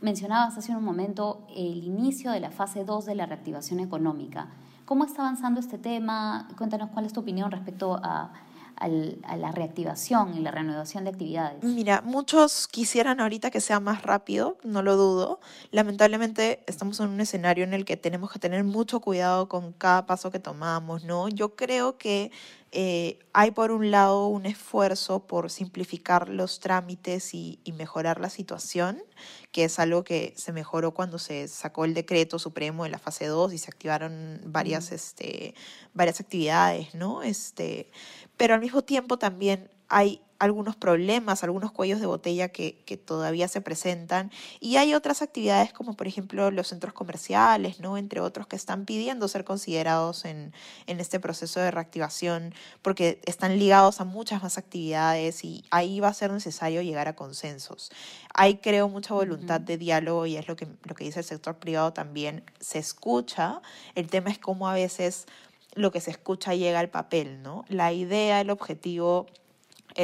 mencionabas 0.00 0.56
hace 0.58 0.74
un 0.74 0.84
momento 0.84 1.46
el 1.54 1.84
inicio 1.84 2.30
de 2.32 2.40
la 2.40 2.50
fase 2.50 2.84
2 2.84 3.06
de 3.06 3.14
la 3.14 3.26
reactivación 3.26 3.80
económica. 3.80 4.48
¿Cómo 4.84 5.04
está 5.04 5.22
avanzando 5.22 5.60
este 5.60 5.78
tema? 5.78 6.48
Cuéntanos 6.58 6.90
cuál 6.90 7.04
es 7.04 7.12
tu 7.12 7.20
opinión 7.20 7.50
respecto 7.50 8.00
a 8.02 8.32
a 8.80 9.36
la 9.36 9.52
reactivación 9.52 10.36
y 10.36 10.40
la 10.40 10.50
reanudación 10.50 11.04
de 11.04 11.10
actividades? 11.10 11.62
Mira, 11.62 12.00
muchos 12.00 12.66
quisieran 12.66 13.20
ahorita 13.20 13.50
que 13.50 13.60
sea 13.60 13.78
más 13.78 14.02
rápido, 14.02 14.56
no 14.64 14.82
lo 14.82 14.96
dudo. 14.96 15.40
Lamentablemente 15.70 16.64
estamos 16.66 16.98
en 17.00 17.08
un 17.08 17.20
escenario 17.20 17.64
en 17.64 17.74
el 17.74 17.84
que 17.84 17.96
tenemos 17.96 18.32
que 18.32 18.38
tener 18.38 18.64
mucho 18.64 19.00
cuidado 19.00 19.48
con 19.48 19.72
cada 19.72 20.06
paso 20.06 20.30
que 20.30 20.38
tomamos, 20.38 21.04
¿no? 21.04 21.28
Yo 21.28 21.54
creo 21.54 21.98
que 21.98 22.32
eh, 22.72 23.18
hay 23.32 23.50
por 23.50 23.72
un 23.72 23.90
lado 23.90 24.28
un 24.28 24.46
esfuerzo 24.46 25.26
por 25.26 25.50
simplificar 25.50 26.28
los 26.28 26.60
trámites 26.60 27.34
y, 27.34 27.58
y, 27.64 27.72
mejorar 27.72 28.20
la 28.20 28.30
situación, 28.30 29.02
que 29.50 29.64
es 29.64 29.80
algo 29.80 30.04
que 30.04 30.34
se 30.36 30.52
mejoró 30.52 30.94
cuando 30.94 31.18
se 31.18 31.48
sacó 31.48 31.84
el 31.84 31.94
decreto 31.94 32.38
supremo 32.38 32.84
de 32.84 32.90
la 32.90 32.98
fase 32.98 33.26
2 33.26 33.54
y 33.54 33.58
se 33.58 33.70
activaron 33.70 34.40
varias, 34.44 34.92
este, 34.92 35.54
varias 35.94 36.20
actividades, 36.20 36.94
¿no? 36.94 37.22
Este, 37.24 37.90
pero 38.36 38.54
al 38.54 38.60
mismo 38.60 38.82
tiempo 38.82 39.18
también 39.18 39.68
hay 39.88 40.22
algunos 40.40 40.74
problemas, 40.74 41.44
algunos 41.44 41.70
cuellos 41.70 42.00
de 42.00 42.06
botella 42.06 42.48
que, 42.48 42.82
que, 42.86 42.96
todavía 42.96 43.46
se 43.46 43.60
presentan 43.60 44.32
y 44.58 44.76
hay 44.76 44.94
otras 44.94 45.20
actividades 45.20 45.72
como 45.72 45.94
por 45.94 46.06
ejemplo 46.06 46.50
los 46.50 46.68
centros 46.68 46.94
comerciales, 46.94 47.78
¿no? 47.78 47.98
entre 47.98 48.20
otros 48.20 48.46
que 48.46 48.56
están 48.56 48.86
pidiendo 48.86 49.28
ser 49.28 49.44
considerados 49.44 50.24
en, 50.24 50.54
en 50.86 50.98
este 50.98 51.20
proceso 51.20 51.60
de 51.60 51.70
reactivación 51.70 52.54
porque 52.80 53.20
están 53.26 53.58
ligados 53.58 54.00
a 54.00 54.04
muchas 54.04 54.42
más 54.42 54.56
actividades 54.56 55.44
y 55.44 55.62
ahí 55.70 56.00
va 56.00 56.08
a 56.08 56.14
ser 56.14 56.32
necesario 56.32 56.80
llegar 56.80 57.06
a 57.06 57.14
consensos. 57.14 57.92
Hay 58.32 58.56
creo 58.56 58.88
mucha 58.88 59.12
voluntad 59.12 59.60
de 59.60 59.76
diálogo 59.76 60.24
y 60.24 60.36
es 60.36 60.48
lo 60.48 60.56
que, 60.56 60.66
lo 60.84 60.94
que 60.94 61.04
dice 61.04 61.20
el 61.20 61.26
sector 61.26 61.58
privado 61.58 61.92
también, 61.92 62.44
se 62.60 62.78
escucha, 62.78 63.60
el 63.94 64.08
tema 64.08 64.30
es 64.30 64.38
cómo 64.38 64.70
a 64.70 64.72
veces 64.72 65.26
lo 65.74 65.92
que 65.92 66.00
se 66.00 66.10
escucha 66.10 66.54
llega 66.54 66.80
al 66.80 66.88
papel, 66.88 67.42
¿no? 67.42 67.64
La 67.68 67.92
idea, 67.92 68.40
el 68.40 68.50
objetivo 68.50 69.26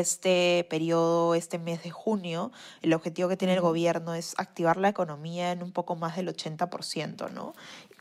este 0.01 0.67
periodo, 0.69 1.35
este 1.35 1.59
mes 1.59 1.83
de 1.83 1.91
junio, 1.91 2.53
el 2.83 2.93
objetivo 2.93 3.29
que 3.29 3.37
tiene 3.37 3.55
el 3.55 3.61
gobierno 3.61 4.15
es 4.15 4.35
activar 4.39 4.77
la 4.77 4.89
economía 4.89 5.53
en 5.53 5.63
un 5.63 5.73
poco 5.73 5.97
más 5.97 6.17
del 6.17 6.29
80%, 6.29 7.31
¿no? 7.31 7.55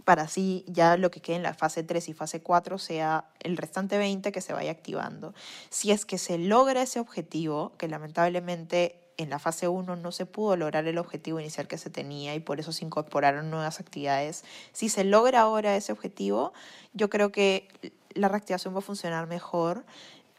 para 0.05 0.23
así 0.23 0.63
ya 0.67 0.97
lo 0.97 1.11
que 1.11 1.19
quede 1.19 1.35
en 1.35 1.43
la 1.43 1.53
fase 1.53 1.83
3 1.83 2.09
y 2.09 2.13
fase 2.13 2.41
4 2.41 2.77
sea 2.77 3.25
el 3.41 3.57
restante 3.57 3.97
20 3.97 4.31
que 4.31 4.39
se 4.39 4.53
vaya 4.53 4.71
activando. 4.71 5.33
Si 5.69 5.91
es 5.91 6.05
que 6.05 6.17
se 6.17 6.37
logra 6.37 6.83
ese 6.83 6.99
objetivo, 6.99 7.73
que 7.77 7.87
lamentablemente 7.87 9.01
en 9.17 9.29
la 9.29 9.39
fase 9.39 9.67
1 9.67 9.95
no 9.95 10.11
se 10.11 10.25
pudo 10.25 10.55
lograr 10.55 10.87
el 10.87 10.97
objetivo 10.97 11.39
inicial 11.39 11.67
que 11.67 11.77
se 11.77 11.89
tenía 11.89 12.35
y 12.35 12.39
por 12.39 12.59
eso 12.59 12.71
se 12.71 12.85
incorporaron 12.85 13.49
nuevas 13.49 13.79
actividades. 13.79 14.43
Si 14.73 14.89
se 14.89 15.03
logra 15.03 15.41
ahora 15.41 15.75
ese 15.75 15.91
objetivo, 15.91 16.53
yo 16.93 17.09
creo 17.09 17.31
que 17.31 17.67
la 18.13 18.27
reactivación 18.27 18.73
va 18.73 18.79
a 18.79 18.81
funcionar 18.81 19.27
mejor, 19.27 19.85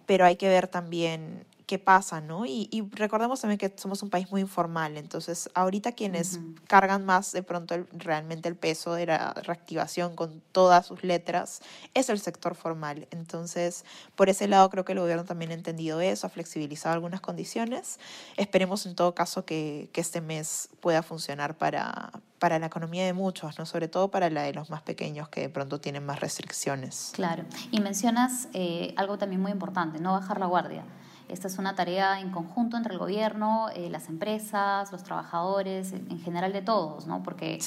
pero 0.07 0.25
hay 0.25 0.37
que 0.37 0.49
ver 0.49 0.69
también 0.69 1.47
qué 1.67 1.81
pasa, 1.81 2.21
¿no? 2.21 2.47
Y, 2.47 2.69
y, 2.71 2.89
recordemos 2.93 3.41
también 3.41 3.59
que 3.59 3.73
somos 3.77 4.03
un 4.03 4.09
país 4.09 4.31
muy 4.31 4.41
informal, 4.41 4.97
entonces 4.97 5.51
ahorita 5.55 5.93
quienes 5.93 6.39
cargan 6.69 7.05
más 7.05 7.33
de 7.33 7.43
pronto 7.43 7.75
realmente 7.93 8.49
el 8.49 8.55
peso 8.55 8.95
de 8.95 9.07
la 9.07 9.35
reactivación 9.35 10.15
con 10.15 10.41
todas 10.53 10.87
sus 10.87 11.03
letras 11.03 11.61
es 11.93 12.09
el 12.09 12.21
sector 12.21 12.55
formal. 12.55 13.09
Entonces, 13.11 13.85
por 14.15 14.29
ese 14.29 14.47
lado 14.47 14.71
creo 14.71 14.85
que 14.85 14.93
el 14.93 15.01
gobierno 15.01 15.25
también 15.25 15.51
ha 15.51 15.55
entendido 15.55 16.01
eso, 16.01 16.29
ha 16.29 16.31
flexibilizado 16.31 16.95
algunas 16.95 17.21
condiciones. 17.21 17.99
Esperemos 18.37 18.87
en 18.87 18.95
todo 18.95 19.15
caso 19.15 19.45
que, 19.45 19.91
que 19.93 20.01
este 20.01 20.21
mes 20.21 20.69
pueda 20.81 21.03
funcionar 21.03 21.59
para, 21.59 22.13
para 22.39 22.59
la 22.59 22.67
economía 22.67 23.05
de 23.05 23.13
muchos, 23.13 23.59
¿no? 23.59 23.67
sobre 23.67 23.89
todo 23.89 24.11
para 24.11 24.31
la 24.31 24.43
de 24.43 24.53
los 24.53 24.71
más 24.71 24.83
pequeños 24.83 25.29
que 25.29 25.41
de 25.41 25.49
pronto 25.49 25.81
tienen 25.81 26.05
más 26.05 26.21
restricciones. 26.21 27.11
Claro, 27.13 27.45
y 27.71 27.81
mencionas 27.81 28.49
eh, 28.53 28.95
algo 28.97 29.19
también 29.19 29.41
muy 29.41 29.53
importante, 29.53 29.99
no 29.99 30.13
bajar 30.13 30.39
la 30.39 30.47
guardia. 30.47 30.85
Esta 31.29 31.49
es 31.49 31.59
una 31.59 31.75
tarea 31.75 32.21
en 32.21 32.31
conjunto 32.31 32.77
entre 32.77 32.93
el 32.93 32.99
gobierno, 32.99 33.69
eh, 33.75 33.91
las 33.91 34.09
empresas, 34.09 34.93
los 34.93 35.03
trabajadores, 35.03 35.93
en 35.93 36.21
general 36.21 36.53
de 36.53 36.63
todos, 36.63 37.07
¿no? 37.07 37.23
Porque 37.25 37.59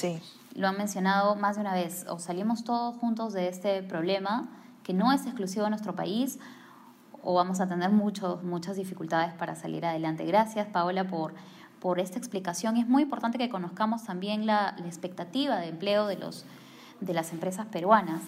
lo 0.54 0.66
han 0.66 0.78
mencionado 0.78 1.36
más 1.36 1.56
de 1.56 1.60
una 1.60 1.74
vez, 1.74 2.06
o 2.08 2.18
salimos 2.18 2.64
todos 2.64 2.96
juntos 2.96 3.34
de 3.34 3.48
este 3.48 3.82
problema 3.82 4.48
que 4.82 4.94
no 4.94 5.12
es 5.12 5.26
exclusivo 5.26 5.64
de 5.64 5.70
nuestro 5.70 5.94
país, 5.94 6.38
o 7.22 7.34
vamos 7.34 7.60
a 7.60 7.68
tener 7.68 7.90
muchos, 7.90 8.42
muchas 8.42 8.76
dificultades 8.76 9.34
para 9.34 9.54
salir 9.54 9.84
adelante. 9.84 10.24
Gracias, 10.24 10.66
Paola, 10.68 11.06
por, 11.06 11.34
por 11.80 12.00
esta 12.00 12.18
explicación. 12.18 12.78
Es 12.78 12.88
muy 12.88 13.02
importante 13.02 13.36
que 13.36 13.50
conozcamos 13.50 14.04
también 14.04 14.46
la, 14.46 14.74
la 14.78 14.86
expectativa 14.86 15.56
de 15.58 15.68
empleo 15.68 16.06
de, 16.06 16.16
los, 16.16 16.46
de 17.00 17.12
las 17.12 17.32
empresas 17.32 17.66
peruanas. 17.66 18.22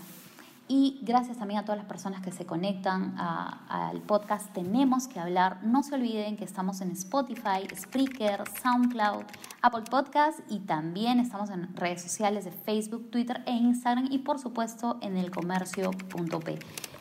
Y 0.69 1.01
gracias 1.03 1.37
también 1.39 1.61
a 1.61 1.65
todas 1.65 1.77
las 1.77 1.87
personas 1.87 2.23
que 2.23 2.33
se 2.33 2.47
conectan 2.47 3.15
al 3.19 4.01
podcast 4.03 4.53
Tenemos 4.53 5.09
que 5.09 5.21
hablar. 5.21 5.63
No 5.65 5.83
se 5.83 5.95
olviden 5.95 6.37
que 6.37 6.45
estamos 6.45 6.81
en 6.81 6.93
Spotify, 6.93 7.67
Spreaker, 7.75 8.45
SoundCloud, 8.63 9.25
Apple 9.61 9.83
Podcast 9.91 10.41
y 10.49 10.61
también 10.61 11.21
estamos 11.21 11.51
en 11.51 11.77
redes 11.77 12.03
sociales 12.03 12.45
de 12.45 12.53
Facebook, 12.53 13.11
Twitter 13.11 13.43
e 13.47 13.53
Instagram 13.53 14.09
y 14.11 14.19
por 14.19 14.39
supuesto 14.39 14.99
en 15.03 15.17
elcomercio.p. 15.17 16.59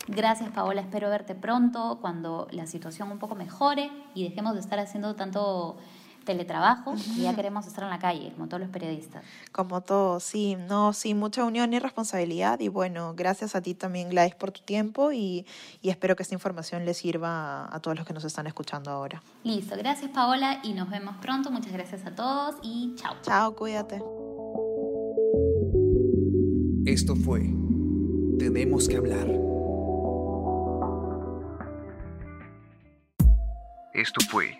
Gracias 0.07 0.49
Paola, 0.49 0.81
espero 0.81 1.09
verte 1.09 1.35
pronto 1.35 1.99
cuando 2.01 2.47
la 2.51 2.65
situación 2.65 3.11
un 3.11 3.19
poco 3.19 3.35
mejore 3.35 3.91
y 4.15 4.23
dejemos 4.23 4.55
de 4.55 4.59
estar 4.59 4.79
haciendo 4.79 5.15
tanto 5.15 5.77
teletrabajo 6.23 6.95
y 7.15 7.23
ya 7.23 7.35
queremos 7.35 7.67
estar 7.67 7.83
en 7.83 7.89
la 7.89 7.99
calle, 7.99 8.31
como 8.33 8.47
todos 8.47 8.61
los 8.61 8.69
periodistas. 8.69 9.23
Como 9.51 9.81
todos, 9.81 10.23
sí, 10.23 10.55
no, 10.55 10.93
sí, 10.93 11.13
mucha 11.13 11.43
unión 11.43 11.73
y 11.73 11.79
responsabilidad 11.79 12.59
y 12.59 12.67
bueno, 12.67 13.13
gracias 13.15 13.55
a 13.55 13.61
ti 13.61 13.73
también 13.73 14.09
Gladys 14.09 14.35
por 14.35 14.51
tu 14.51 14.61
tiempo 14.61 15.11
y, 15.11 15.45
y 15.81 15.89
espero 15.89 16.15
que 16.15 16.23
esta 16.23 16.35
información 16.35 16.85
les 16.85 16.97
sirva 16.97 17.65
a, 17.65 17.75
a 17.75 17.79
todos 17.79 17.97
los 17.97 18.05
que 18.05 18.13
nos 18.13 18.23
están 18.23 18.47
escuchando 18.47 18.91
ahora. 18.91 19.21
Listo, 19.43 19.75
gracias 19.77 20.11
Paola 20.11 20.59
y 20.63 20.73
nos 20.73 20.89
vemos 20.89 21.15
pronto, 21.17 21.51
muchas 21.51 21.71
gracias 21.73 22.05
a 22.05 22.15
todos 22.15 22.55
y 22.61 22.93
chao. 22.95 23.15
Chao, 23.21 23.55
cuídate. 23.55 24.01
Esto 26.85 27.15
fue 27.15 27.41
Tenemos 28.39 28.87
que 28.87 28.97
hablar. 28.97 29.27
Esto 33.93 34.19
fue 34.31 34.59